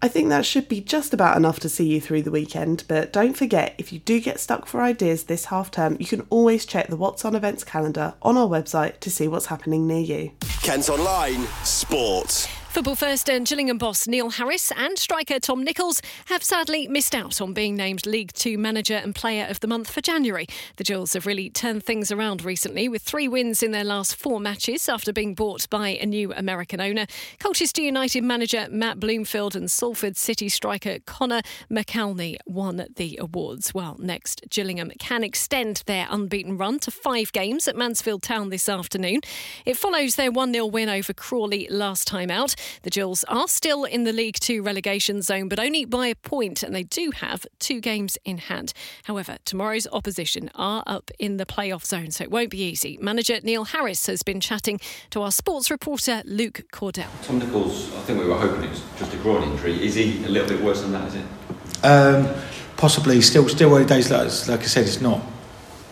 I 0.00 0.08
think 0.08 0.28
that 0.28 0.46
should 0.46 0.68
be 0.68 0.80
just 0.80 1.12
about 1.12 1.36
enough 1.36 1.58
to 1.60 1.68
see 1.68 1.86
you 1.86 2.00
through 2.00 2.22
the 2.22 2.30
weekend, 2.30 2.84
but 2.86 3.12
don't 3.12 3.36
forget 3.36 3.74
if 3.78 3.92
you 3.92 3.98
do 3.98 4.20
get 4.20 4.38
stuck 4.38 4.66
for 4.66 4.80
ideas 4.80 5.24
this 5.24 5.46
half 5.46 5.72
term, 5.72 5.96
you 5.98 6.06
can 6.06 6.26
always 6.30 6.64
check 6.64 6.86
the 6.88 6.96
What's 6.96 7.24
On 7.24 7.34
events 7.34 7.64
calendar 7.64 8.14
on 8.22 8.36
our 8.36 8.46
website 8.46 9.00
to 9.00 9.10
see 9.10 9.26
what's 9.26 9.46
happening 9.46 9.86
near 9.86 10.00
you. 10.00 10.32
Kent 10.62 10.88
Online 10.88 11.46
Sport. 11.64 12.48
Football 12.70 12.96
first 12.96 13.30
and 13.30 13.46
Gillingham 13.46 13.78
boss 13.78 14.06
Neil 14.06 14.28
Harris 14.28 14.70
and 14.76 14.98
striker 14.98 15.40
Tom 15.40 15.64
Nichols 15.64 16.02
have 16.26 16.44
sadly 16.44 16.86
missed 16.86 17.14
out 17.14 17.40
on 17.40 17.54
being 17.54 17.74
named 17.74 18.04
League 18.04 18.32
Two 18.34 18.58
Manager 18.58 18.94
and 18.94 19.14
Player 19.14 19.46
of 19.48 19.60
the 19.60 19.66
Month 19.66 19.90
for 19.90 20.02
January. 20.02 20.46
The 20.76 20.84
Gills 20.84 21.14
have 21.14 21.24
really 21.26 21.48
turned 21.48 21.82
things 21.82 22.12
around 22.12 22.44
recently 22.44 22.86
with 22.86 23.02
three 23.02 23.26
wins 23.26 23.62
in 23.62 23.72
their 23.72 23.84
last 23.84 24.14
four 24.14 24.38
matches 24.38 24.86
after 24.86 25.14
being 25.14 25.34
bought 25.34 25.68
by 25.70 25.88
a 25.88 26.04
new 26.04 26.32
American 26.34 26.78
owner. 26.78 27.06
Colchester 27.40 27.80
United 27.80 28.22
manager 28.22 28.68
Matt 28.70 29.00
Bloomfield 29.00 29.56
and 29.56 29.70
Salford 29.70 30.18
City 30.18 30.50
striker 30.50 30.98
Conor 31.06 31.40
McAleny 31.70 32.36
won 32.46 32.86
the 32.96 33.18
awards. 33.18 33.72
Well, 33.72 33.96
next, 33.98 34.42
Gillingham 34.50 34.92
can 34.98 35.24
extend 35.24 35.84
their 35.86 36.06
unbeaten 36.10 36.58
run 36.58 36.80
to 36.80 36.90
five 36.90 37.32
games 37.32 37.66
at 37.66 37.76
Mansfield 37.76 38.22
Town 38.22 38.50
this 38.50 38.68
afternoon. 38.68 39.22
It 39.64 39.78
follows 39.78 40.16
their 40.16 40.30
1 40.30 40.52
0 40.52 40.66
win 40.66 40.90
over 40.90 41.14
Crawley 41.14 41.66
last 41.70 42.06
time 42.06 42.30
out. 42.30 42.54
The 42.82 42.90
Gills 42.90 43.24
are 43.24 43.48
still 43.48 43.84
in 43.84 44.04
the 44.04 44.12
League 44.12 44.38
Two 44.40 44.62
relegation 44.62 45.22
zone, 45.22 45.48
but 45.48 45.58
only 45.58 45.84
by 45.84 46.08
a 46.08 46.14
point, 46.14 46.62
and 46.62 46.74
they 46.74 46.84
do 46.84 47.10
have 47.12 47.46
two 47.58 47.80
games 47.80 48.18
in 48.24 48.38
hand. 48.38 48.72
However, 49.04 49.38
tomorrow's 49.44 49.86
opposition 49.92 50.50
are 50.54 50.82
up 50.86 51.10
in 51.18 51.36
the 51.36 51.46
playoff 51.46 51.84
zone, 51.84 52.10
so 52.10 52.24
it 52.24 52.30
won't 52.30 52.50
be 52.50 52.62
easy. 52.62 52.98
Manager 53.00 53.38
Neil 53.42 53.64
Harris 53.64 54.06
has 54.06 54.22
been 54.22 54.40
chatting 54.40 54.80
to 55.10 55.22
our 55.22 55.32
sports 55.32 55.70
reporter 55.70 56.22
Luke 56.24 56.62
Cawdell. 56.72 57.10
Tom 57.22 57.38
Nichols, 57.38 57.94
I 57.94 58.00
think 58.00 58.20
we 58.20 58.26
were 58.26 58.38
hoping 58.38 58.64
it 58.64 58.70
was 58.70 58.82
just 58.98 59.14
a 59.14 59.16
groin 59.18 59.42
injury. 59.42 59.84
Is 59.84 59.94
he 59.94 60.24
a 60.24 60.28
little 60.28 60.48
bit 60.48 60.62
worse 60.62 60.82
than 60.82 60.92
that? 60.92 61.08
Is 61.08 61.14
it? 61.16 61.84
Um, 61.84 62.34
possibly. 62.76 63.20
Still, 63.20 63.48
still 63.48 63.74
early 63.74 63.84
days. 63.84 64.10
Like, 64.10 64.48
like 64.48 64.60
I 64.60 64.64
said, 64.64 64.84
it's 64.86 65.00
not. 65.00 65.20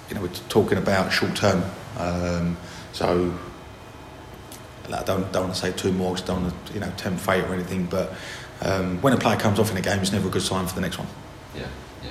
You 0.09 0.15
know, 0.15 0.23
we're 0.23 0.29
talking 0.49 0.79
about 0.79 1.13
short 1.13 1.35
term. 1.35 1.65
Um, 1.99 2.57
so 2.93 3.37
I 4.95 5.03
don't, 5.03 5.31
don't 5.33 5.45
want 5.45 5.55
to 5.55 5.61
say 5.61 5.73
too 5.73 5.93
more 5.93 6.17
don't 6.17 6.43
want 6.43 6.67
to 6.67 6.75
you 6.75 6.81
know 6.81 6.91
tempt 6.97 7.21
fate 7.21 7.45
or 7.45 7.55
anything. 7.55 7.87
But 7.87 8.13
um, 8.63 9.01
when 9.03 9.13
a 9.13 9.19
player 9.19 9.39
comes 9.39 9.59
off 9.59 9.71
in 9.71 9.77
a 9.77 9.81
game, 9.81 10.01
it's 10.01 10.13
never 10.13 10.29
a 10.29 10.31
good 10.31 10.43
sign 10.43 10.67
for 10.67 10.75
the 10.75 10.81
next 10.81 10.99
one. 10.99 11.09
Yeah, 11.55 11.67
yeah, 12.03 12.11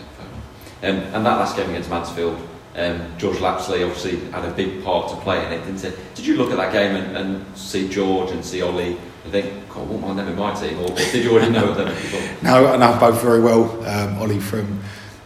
fair 0.82 0.92
um, 0.92 0.98
and 1.14 1.26
that 1.26 1.38
last 1.38 1.56
game 1.56 1.70
against 1.70 1.90
Mansfield, 1.90 2.38
um, 2.76 3.18
George 3.18 3.40
Lapslie 3.40 3.84
obviously 3.84 4.20
had 4.32 4.46
a 4.46 4.52
big 4.52 4.84
part 4.84 5.10
to 5.10 5.16
play 5.18 5.46
in 5.46 5.54
it. 5.54 5.66
Didn't 5.66 5.84
it? 5.84 5.98
Did 6.16 6.26
you 6.26 6.38
look 6.38 6.52
at 6.52 6.58
that 6.58 6.72
game 6.72 6.96
and, 6.96 7.18
and 7.18 7.58
see 7.58 7.90
George 7.90 8.32
and 8.32 8.44
see 8.44 8.62
Ollie 8.62 8.98
and 9.24 9.32
think, 9.32 9.70
God, 9.70 9.82
I 9.90 9.96
won't 9.96 10.18
them 10.18 10.28
in 10.28 10.36
my 10.36 10.54
team, 10.54 10.80
or, 10.80 10.92
or 10.92 10.96
did 10.96 11.24
you 11.24 11.32
already 11.32 11.52
know 11.52 11.74
them? 11.74 11.96
no, 12.44 12.68
I 12.68 12.78
know 12.78 13.00
both 13.00 13.22
very 13.22 13.42
well. 13.42 13.86
Um, 13.86 14.22
Ollie 14.22 14.40
from 14.40 14.82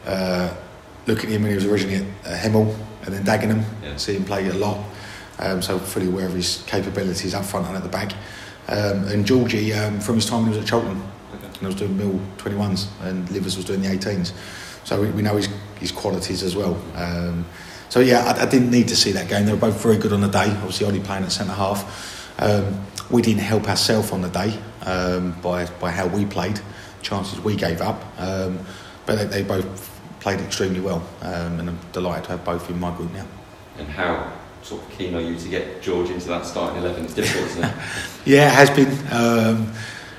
uh, 0.05 0.55
looking 1.05 1.29
at 1.29 1.35
him 1.35 1.41
when 1.43 1.51
he 1.51 1.55
was 1.55 1.65
originally 1.65 1.95
at 1.97 2.03
uh, 2.25 2.37
Hemel 2.37 2.75
and 3.05 3.13
then 3.13 3.23
Dagenham, 3.23 3.63
yeah. 3.83 3.95
see 3.97 4.15
him 4.15 4.25
play 4.25 4.47
a 4.47 4.53
lot 4.53 4.77
um, 5.39 5.61
so 5.61 5.79
fully 5.79 6.07
aware 6.07 6.25
of 6.25 6.33
his 6.33 6.63
capabilities 6.67 7.33
up 7.33 7.45
front 7.45 7.67
and 7.67 7.77
at 7.77 7.83
the 7.83 7.89
back. 7.89 8.13
Um, 8.67 9.07
and 9.07 9.25
Georgie, 9.25 9.73
um, 9.73 9.99
from 9.99 10.15
his 10.15 10.25
time 10.25 10.43
when 10.43 10.51
he 10.51 10.57
was 10.57 10.63
at 10.63 10.69
Cheltenham, 10.69 11.01
okay. 11.33 11.47
and 11.47 11.63
I 11.63 11.65
was 11.65 11.75
doing 11.75 11.97
Mill 11.97 12.19
21s, 12.37 12.87
and 13.01 13.29
Livers 13.31 13.55
was 13.55 13.65
doing 13.65 13.81
the 13.81 13.87
18s. 13.87 14.33
So 14.83 15.01
we, 15.01 15.09
we 15.11 15.21
know 15.21 15.35
his, 15.35 15.49
his 15.79 15.91
qualities 15.91 16.43
as 16.43 16.55
well. 16.55 16.79
Um, 16.95 17.45
so 17.89 17.99
yeah, 17.99 18.25
I, 18.25 18.43
I, 18.43 18.45
didn't 18.45 18.69
need 18.69 18.87
to 18.89 18.95
see 18.95 19.11
that 19.13 19.27
game. 19.27 19.45
They 19.45 19.51
were 19.51 19.57
both 19.57 19.81
very 19.81 19.97
good 19.97 20.13
on 20.13 20.21
the 20.21 20.27
day. 20.27 20.51
Obviously, 20.51 20.85
only 20.85 20.99
playing 20.99 21.23
at 21.23 21.31
centre 21.31 21.53
half. 21.53 22.39
Um, 22.39 22.85
we 23.09 23.21
didn't 23.23 23.41
help 23.41 23.67
ourselves 23.67 24.11
on 24.11 24.21
the 24.21 24.29
day 24.29 24.57
um, 24.85 25.31
by 25.41 25.65
by 25.79 25.89
how 25.89 26.05
we 26.07 26.25
played, 26.25 26.61
chances 27.01 27.39
we 27.39 27.55
gave 27.55 27.81
up. 27.81 28.03
but 28.17 29.15
they, 29.15 29.25
they 29.25 29.43
both 29.43 29.99
played 30.19 30.39
extremely 30.39 30.79
well, 30.79 31.01
um, 31.21 31.59
and 31.59 31.69
I'm 31.69 31.79
delighted 31.91 32.25
to 32.25 32.31
have 32.31 32.45
both 32.45 32.69
in 32.69 32.79
my 32.79 32.95
group 32.95 33.11
now. 33.11 33.25
And 33.79 33.87
how 33.87 34.31
sort 34.63 34.81
of 34.81 34.97
keen 34.97 35.15
are 35.15 35.21
you 35.21 35.37
to 35.37 35.49
get 35.49 35.81
George 35.81 36.09
into 36.09 36.27
that 36.27 36.45
starting 36.45 36.81
eleven? 36.81 37.05
It's 37.05 37.13
difficult, 37.13 37.49
isn't 37.51 37.63
it? 37.63 37.75
yeah, 38.25 38.47
it 38.47 38.53
has 38.53 38.69
been. 38.69 38.91
Um, 39.11 39.73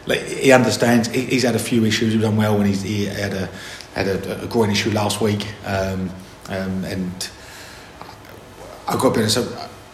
like, 0.07 0.23
he 0.23 0.53
understands. 0.53 1.09
He, 1.09 1.23
he's 1.27 1.43
had 1.43 1.55
a 1.55 1.59
few 1.59 1.85
issues. 1.85 2.13
He's 2.13 2.23
done 2.23 2.37
well, 2.37 2.57
when 2.57 2.67
he's, 2.67 2.83
he 2.83 3.07
had 3.07 3.35
a 3.35 3.49
had 3.95 4.09
a, 4.09 4.45
a 4.45 4.47
groin 4.47 4.71
issue 4.71 4.91
last 4.91 5.21
week, 5.21 5.47
um, 5.67 6.11
um, 6.49 6.85
and 6.85 7.31
I've 8.89 8.99
got 8.99 9.11
to 9.11 9.15
be 9.15 9.21
honest. 9.21 9.39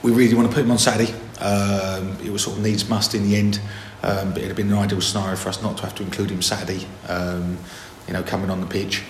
We 0.03 0.13
really 0.13 0.35
want 0.35 0.49
to 0.49 0.55
put 0.55 0.65
him 0.65 0.71
on 0.71 0.79
Saturday. 0.79 1.13
Um, 1.41 2.17
it 2.25 2.31
was 2.31 2.43
sort 2.43 2.57
of 2.57 2.63
needs 2.63 2.89
must 2.89 3.15
in 3.15 3.29
the 3.29 3.37
end, 3.37 3.61
um, 4.03 4.33
but 4.33 4.43
it 4.43 4.47
had 4.47 4.57
been 4.57 4.69
an 4.69 4.79
ideal 4.79 5.01
scenario 5.01 5.37
for 5.37 5.49
us 5.49 5.63
not 5.63 5.77
to 5.79 5.83
have 5.83 5.95
to 5.97 6.03
include 6.03 6.31
him 6.31 6.43
Saturday. 6.43 6.87
Um, 7.09 7.59
you 8.07 8.13
know, 8.13 8.23
coming 8.23 8.51
on 8.51 8.61
the 8.61 8.67
pitch, 8.67 9.03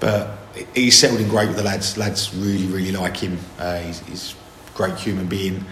but 0.00 0.36
he's 0.74 0.98
settled 0.98 1.20
in 1.20 1.28
great 1.28 1.48
with 1.48 1.56
the 1.56 1.62
lads. 1.62 1.96
Lads 1.96 2.34
really, 2.34 2.66
really 2.66 2.92
like 2.92 3.16
him. 3.16 3.38
Uh, 3.58 3.78
he's, 3.78 4.00
he's 4.00 4.34
great 4.74 4.96
human 4.96 5.26
being. 5.26 5.64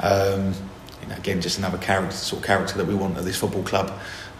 Um, 0.00 0.54
you 1.02 1.08
know, 1.08 1.16
again, 1.16 1.40
just 1.40 1.58
another 1.58 1.78
character, 1.78 2.16
sort 2.16 2.42
of 2.42 2.46
character 2.46 2.76
that 2.78 2.86
we 2.86 2.94
want 2.94 3.16
at 3.16 3.24
this 3.24 3.38
football 3.38 3.62
club. 3.62 3.92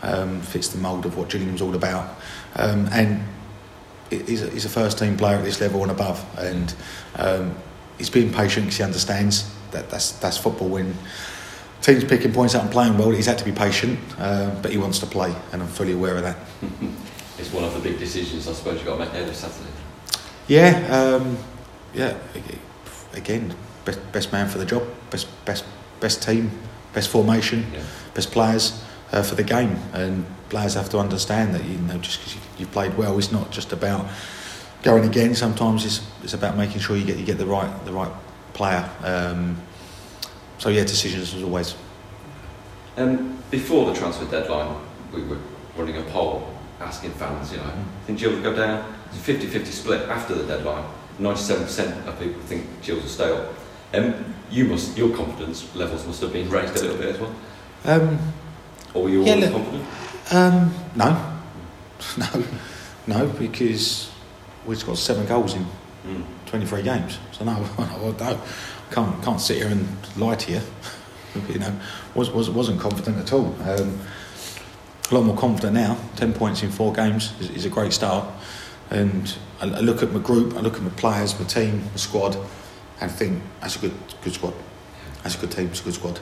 Um, 0.02 0.40
fits 0.40 0.68
the 0.68 0.78
mould 0.78 1.04
of 1.04 1.18
what 1.18 1.28
Gillingham's 1.28 1.61
all 1.61 1.74
about, 1.74 2.18
um, 2.56 2.88
and 2.90 3.22
he's 4.09 4.42
a, 4.42 4.48
he's 4.48 4.64
a 4.64 4.70
first 4.70 4.98
team 4.98 5.16
player 5.18 5.37
at 5.37 5.44
this 5.44 5.61
level 5.61 5.83
and 5.83 5.90
above. 5.90 6.24
And 6.38 6.74
um, 7.16 7.54
he's 7.98 8.09
being 8.09 8.33
patient 8.33 8.66
because 8.66 8.78
he 8.78 8.83
understands 8.83 9.52
that 9.72 9.90
that's 9.90 10.12
that's 10.12 10.38
football. 10.38 10.68
When 10.68 10.96
teams 11.83 12.04
picking 12.04 12.33
points 12.33 12.54
out 12.54 12.62
and 12.62 12.70
playing 12.70 12.98
well, 12.98 13.11
he's 13.11 13.26
had 13.26 13.38
to 13.38 13.44
be 13.44 13.52
patient, 13.52 13.98
uh, 14.18 14.54
but 14.62 14.72
he 14.72 14.78
wants 14.78 14.98
to 15.00 15.06
play, 15.06 15.35
and 15.52 15.62
I'm 15.62 15.68
fully 15.68 15.92
aware 15.92 16.16
of 16.16 16.22
that. 16.22 16.38
it's 17.38 17.52
one 17.52 17.64
of 17.64 17.74
the 17.74 17.80
big 17.80 17.98
decisions 17.98 18.48
I 18.48 18.52
suppose 18.52 18.76
you've 18.76 18.87
got 18.87 18.94
to 18.94 19.04
make 19.04 19.09
ahead 19.11 19.28
of 19.28 19.37
Saturday. 19.37 19.70
Yeah, 20.48 21.18
um, 21.20 21.37
yeah. 21.94 22.16
Again, 23.12 23.54
best, 23.85 24.12
best 24.12 24.33
man 24.33 24.49
for 24.49 24.59
the 24.59 24.66
job, 24.66 24.83
best 25.11 25.27
best 25.45 25.64
best 26.01 26.23
team, 26.23 26.51
best 26.93 27.09
formation, 27.09 27.66
yeah. 27.73 27.83
best 28.14 28.31
players 28.31 28.83
uh, 29.12 29.23
for 29.23 29.35
the 29.35 29.43
game, 29.43 29.77
and 29.93 30.25
players 30.49 30.75
have 30.75 30.88
to 30.90 30.99
understand 30.99 31.55
that 31.55 31.64
you 31.64 31.77
know 31.79 31.99
just 31.99 32.19
because 32.19 32.35
you, 32.35 32.40
you 32.59 32.66
played 32.66 32.97
well, 32.97 33.19
it's 33.19 33.33
not 33.33 33.51
just 33.51 33.73
about 33.73 34.07
going 34.83 35.05
again. 35.05 35.35
Sometimes 35.35 35.85
it's 35.85 36.07
it's 36.23 36.35
about 36.35 36.57
making 36.57 36.81
sure 36.81 36.97
you 36.97 37.05
get 37.05 37.19
you 37.19 37.25
get 37.25 37.38
the 37.38 37.47
right 37.47 37.85
the 37.85 37.93
right 37.93 38.12
player. 38.55 38.88
Um, 39.03 39.57
so 40.59 40.69
yeah, 40.69 40.83
decisions 40.83 41.35
as 41.35 41.43
always. 41.43 41.75
Um, 42.97 43.43
before 43.51 43.87
the 43.87 43.95
transfer 43.95 44.27
deadline, 44.27 44.77
we 45.12 45.23
were 45.23 45.38
running 45.77 45.97
a 45.97 46.03
poll 46.03 46.47
asking 46.81 47.12
fans, 47.12 47.53
you 47.53 47.59
know, 47.59 47.64
mm. 47.64 47.85
think 48.07 48.19
Gills 48.19 48.35
will 48.35 48.43
go 48.43 48.57
down? 48.57 48.95
It's 49.12 49.29
a 49.29 49.33
50-50 49.33 49.66
split 49.66 50.09
after 50.09 50.35
the 50.35 50.45
deadline. 50.45 50.85
97% 51.19 52.07
of 52.07 52.19
people 52.19 52.40
think 52.43 52.66
Gills 52.83 53.03
will 53.03 53.09
stay 53.09 53.31
up. 53.31 53.53
Um, 53.92 54.24
you 54.50 54.64
must, 54.64 54.96
your 54.96 55.14
confidence 55.16 55.74
levels 55.74 56.07
must 56.07 56.20
have 56.20 56.33
been 56.33 56.48
raised 56.50 56.76
a 56.76 56.81
little 56.81 56.96
bit 56.96 57.14
as 57.14 57.20
well. 57.20 57.35
Um, 57.85 58.18
or 58.94 59.05
were 59.05 59.09
you 59.09 59.24
yeah, 59.24 59.35
always 59.35 59.50
confident? 59.50 59.85
Um, 60.33 60.74
no, 60.96 61.40
no, 62.18 62.44
no, 63.07 63.26
because 63.29 64.11
we've 64.66 64.85
got 64.85 64.98
seven 64.98 65.26
goals 65.26 65.55
in 65.55 65.66
mm. 66.07 66.24
23 66.46 66.83
games. 66.83 67.18
So 67.33 67.44
no, 67.44 67.64
I 67.79 68.12
don't, 68.16 68.40
can't 68.90 69.22
can't 69.22 69.40
sit 69.40 69.59
here 69.59 69.68
and 69.68 69.87
lie 70.16 70.35
to 70.35 70.53
you. 70.53 70.61
you 71.48 71.59
know, 71.59 71.72
was 72.14 72.31
was 72.31 72.50
wasn't 72.50 72.81
confident 72.81 73.18
at 73.18 73.33
all. 73.33 73.55
Um, 73.62 73.98
a 75.11 75.14
lot 75.14 75.24
more 75.24 75.37
confident 75.37 75.74
now. 75.74 75.96
Ten 76.16 76.33
points 76.33 76.62
in 76.62 76.70
four 76.70 76.92
games 76.92 77.33
is, 77.40 77.50
is 77.50 77.64
a 77.64 77.70
great 77.70 77.92
start. 77.92 78.26
And 78.90 79.37
I, 79.61 79.66
I, 79.66 79.81
look 79.81 80.03
at 80.03 80.12
my 80.12 80.18
group, 80.18 80.57
I 80.57 80.61
look 80.61 80.74
at 80.76 80.83
my 80.83 80.90
players, 80.90 81.38
my 81.38 81.46
team, 81.46 81.83
my 81.85 81.96
squad, 81.96 82.37
and 83.00 83.10
think 83.10 83.42
that's 83.60 83.76
a 83.76 83.78
good 83.78 83.94
good 84.22 84.34
squad. 84.34 84.54
That's 85.22 85.36
a 85.36 85.38
good 85.38 85.52
team. 85.52 85.68
It's 85.68 85.80
a 85.80 85.84
good 85.84 85.94
squad, 85.94 86.18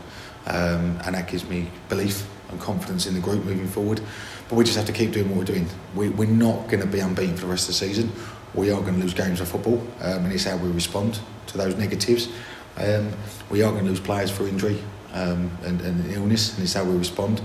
um, 0.46 0.98
and 1.04 1.14
that 1.14 1.28
gives 1.28 1.44
me 1.48 1.70
belief 1.88 2.26
and 2.50 2.60
confidence 2.60 3.06
in 3.06 3.14
the 3.14 3.20
group 3.20 3.44
moving 3.44 3.68
forward. 3.68 4.00
But 4.48 4.56
we 4.56 4.64
just 4.64 4.76
have 4.76 4.86
to 4.86 4.92
keep 4.92 5.12
doing 5.12 5.28
what 5.28 5.38
we're 5.38 5.44
doing. 5.44 5.68
We, 5.94 6.08
we're 6.08 6.28
not 6.28 6.68
going 6.68 6.80
to 6.80 6.86
be 6.86 7.00
unbeaten 7.00 7.36
for 7.36 7.42
the 7.42 7.50
rest 7.50 7.68
of 7.68 7.74
the 7.74 7.86
season. 7.86 8.10
We 8.54 8.70
are 8.70 8.80
going 8.80 8.94
to 8.94 9.00
lose 9.00 9.14
games 9.14 9.40
of 9.40 9.48
football, 9.48 9.78
um, 10.00 10.24
and 10.24 10.32
it's 10.32 10.44
how 10.44 10.56
we 10.56 10.70
respond 10.70 11.20
to 11.48 11.58
those 11.58 11.76
negatives. 11.76 12.28
Um, 12.76 13.12
we 13.50 13.62
are 13.62 13.70
going 13.70 13.84
to 13.84 13.90
lose 13.90 14.00
players 14.00 14.30
for 14.30 14.48
injury 14.48 14.82
um, 15.12 15.50
and, 15.64 15.80
and 15.82 16.10
illness, 16.12 16.54
and 16.54 16.62
it's 16.62 16.74
how 16.74 16.84
we 16.84 16.96
respond 16.96 17.42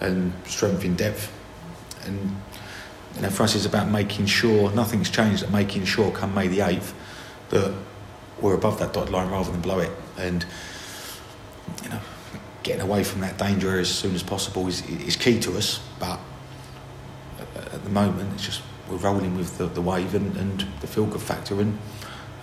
and 0.00 0.32
strength 0.44 0.84
in 0.84 0.94
depth. 0.94 1.32
And 2.04 2.36
you 3.16 3.22
know, 3.22 3.30
for 3.30 3.44
us, 3.44 3.54
it's 3.54 3.66
about 3.66 3.88
making 3.88 4.26
sure 4.26 4.70
nothing's 4.72 5.10
changed. 5.10 5.50
Making 5.50 5.84
sure, 5.84 6.10
come 6.10 6.34
May 6.34 6.48
the 6.48 6.60
eighth, 6.62 6.94
that 7.50 7.72
we're 8.42 8.54
above 8.54 8.78
that 8.80 8.92
dotted 8.92 9.12
line 9.12 9.30
rather 9.30 9.50
than 9.50 9.60
below 9.60 9.78
it. 9.78 9.90
And 10.18 10.44
you 11.82 11.90
know, 11.90 12.00
getting 12.62 12.82
away 12.82 13.04
from 13.04 13.20
that 13.20 13.38
danger 13.38 13.78
as 13.78 13.90
soon 13.90 14.14
as 14.14 14.22
possible 14.22 14.66
is, 14.68 14.86
is 14.88 15.16
key 15.16 15.40
to 15.40 15.56
us. 15.56 15.80
But 15.98 16.20
at 17.56 17.84
the 17.84 17.90
moment, 17.90 18.34
it's 18.34 18.44
just 18.44 18.62
we're 18.90 18.96
rolling 18.98 19.36
with 19.36 19.58
the, 19.58 19.66
the 19.66 19.80
wave 19.80 20.14
and, 20.14 20.36
and 20.36 20.66
the 20.80 20.86
feel 20.86 21.06
good 21.06 21.22
factor 21.22 21.60
and 21.60 21.78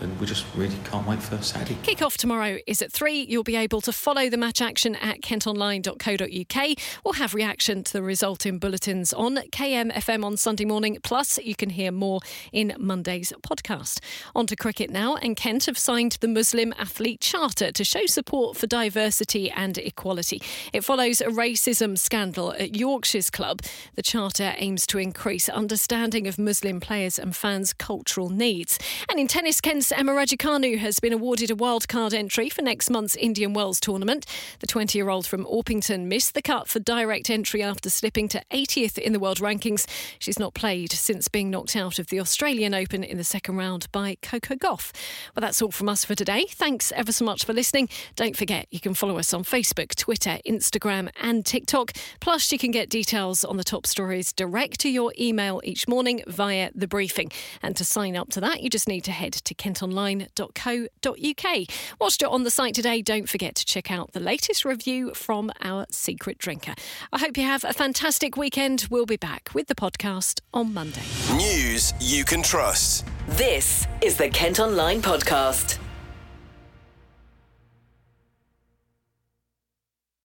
and 0.01 0.19
we 0.19 0.25
just 0.25 0.45
really 0.55 0.77
can't 0.85 1.07
wait 1.07 1.21
for 1.21 1.41
Saturday. 1.41 1.77
Kick-off 1.83 2.17
tomorrow 2.17 2.57
is 2.67 2.81
at 2.81 2.91
3. 2.91 3.21
You'll 3.21 3.43
be 3.43 3.55
able 3.55 3.81
to 3.81 3.91
follow 3.91 4.29
the 4.29 4.37
match 4.37 4.61
action 4.61 4.95
at 4.95 5.21
kentonline.co.uk 5.21 6.77
or 7.03 7.15
have 7.15 7.33
reaction 7.33 7.83
to 7.83 7.93
the 7.93 8.01
result 8.01 8.45
in 8.45 8.57
bulletins 8.59 9.13
on 9.13 9.37
KMFM 9.37 10.23
on 10.23 10.37
Sunday 10.37 10.65
morning. 10.65 10.97
Plus, 11.03 11.37
you 11.39 11.55
can 11.55 11.71
hear 11.71 11.91
more 11.91 12.19
in 12.51 12.73
Monday's 12.77 13.33
podcast. 13.41 13.99
On 14.35 14.47
to 14.47 14.55
cricket 14.55 14.89
now, 14.89 15.15
and 15.15 15.35
Kent 15.35 15.65
have 15.65 15.77
signed 15.77 16.17
the 16.21 16.27
Muslim 16.27 16.73
Athlete 16.77 17.21
Charter 17.21 17.71
to 17.71 17.83
show 17.83 18.05
support 18.05 18.57
for 18.57 18.67
diversity 18.67 19.49
and 19.51 19.77
equality. 19.77 20.41
It 20.73 20.83
follows 20.83 21.21
a 21.21 21.27
racism 21.27 21.97
scandal 21.97 22.53
at 22.53 22.75
Yorkshire's 22.75 23.29
club. 23.29 23.61
The 23.95 24.01
charter 24.01 24.53
aims 24.57 24.87
to 24.87 24.97
increase 24.97 25.49
understanding 25.49 26.27
of 26.27 26.39
Muslim 26.39 26.79
players 26.79 27.19
and 27.19 27.35
fans' 27.35 27.73
cultural 27.73 28.29
needs. 28.29 28.79
And 29.09 29.19
in 29.19 29.27
tennis, 29.27 29.59
Emma 29.91 30.11
Raducanu 30.11 30.77
has 30.77 30.99
been 30.99 31.13
awarded 31.13 31.49
a 31.49 31.55
wildcard 31.55 32.13
entry 32.13 32.49
for 32.49 32.61
next 32.61 32.89
month's 32.89 33.15
Indian 33.15 33.53
Wells 33.53 33.79
tournament. 33.79 34.25
The 34.59 34.67
20 34.67 34.97
year 34.97 35.09
old 35.09 35.25
from 35.25 35.45
Orpington 35.45 36.05
missed 36.05 36.33
the 36.33 36.41
cut 36.41 36.67
for 36.67 36.79
direct 36.79 37.29
entry 37.29 37.63
after 37.63 37.89
slipping 37.89 38.27
to 38.29 38.43
80th 38.51 38.97
in 38.97 39.13
the 39.13 39.19
world 39.19 39.39
rankings. 39.39 39.87
She's 40.19 40.37
not 40.37 40.53
played 40.53 40.91
since 40.91 41.27
being 41.27 41.49
knocked 41.49 41.75
out 41.75 41.97
of 41.97 42.07
the 42.07 42.19
Australian 42.19 42.73
Open 42.73 43.03
in 43.03 43.17
the 43.17 43.23
second 43.23 43.57
round 43.57 43.91
by 43.91 44.17
Coco 44.21 44.55
Gauff. 44.55 44.91
Well, 45.35 45.41
that's 45.41 45.61
all 45.61 45.71
from 45.71 45.89
us 45.89 46.05
for 46.05 46.13
today. 46.13 46.45
Thanks 46.49 46.91
ever 46.91 47.11
so 47.11 47.25
much 47.25 47.43
for 47.43 47.53
listening. 47.53 47.89
Don't 48.15 48.37
forget, 48.37 48.67
you 48.69 48.79
can 48.79 48.93
follow 48.93 49.17
us 49.17 49.33
on 49.33 49.43
Facebook, 49.43 49.95
Twitter, 49.95 50.37
Instagram, 50.45 51.09
and 51.19 51.45
TikTok. 51.45 51.93
Plus, 52.19 52.51
you 52.51 52.59
can 52.59 52.71
get 52.71 52.89
details 52.89 53.43
on 53.43 53.57
the 53.57 53.63
top 53.63 53.87
stories 53.87 54.33
direct 54.33 54.79
to 54.81 54.89
your 54.89 55.13
email 55.19 55.61
each 55.63 55.87
morning 55.87 56.21
via 56.27 56.69
the 56.75 56.87
briefing. 56.87 57.31
And 57.63 57.75
to 57.77 57.85
sign 57.85 58.15
up 58.15 58.29
to 58.31 58.41
that, 58.41 58.61
you 58.61 58.69
just 58.69 58.87
need 58.87 59.01
to 59.05 59.11
head 59.11 59.33
to 59.33 59.53
Kent 59.53 59.78
kentonline.co.uk. 59.79 61.67
Whilst 61.99 62.21
you're 62.21 62.29
on 62.29 62.43
the 62.43 62.51
site 62.51 62.73
today, 62.73 63.01
don't 63.01 63.29
forget 63.29 63.55
to 63.55 63.65
check 63.65 63.91
out 63.91 64.11
the 64.13 64.19
latest 64.19 64.65
review 64.65 65.13
from 65.13 65.51
our 65.61 65.85
secret 65.91 66.37
drinker. 66.37 66.73
I 67.11 67.19
hope 67.19 67.37
you 67.37 67.43
have 67.43 67.63
a 67.63 67.73
fantastic 67.73 68.37
weekend. 68.37 68.87
We'll 68.89 69.05
be 69.05 69.17
back 69.17 69.49
with 69.53 69.67
the 69.67 69.75
podcast 69.75 70.41
on 70.53 70.73
Monday. 70.73 71.01
News 71.35 71.93
you 71.99 72.25
can 72.25 72.41
trust. 72.41 73.05
This 73.27 73.87
is 74.01 74.17
the 74.17 74.29
Kent 74.29 74.59
Online 74.59 75.01
Podcast. 75.01 75.77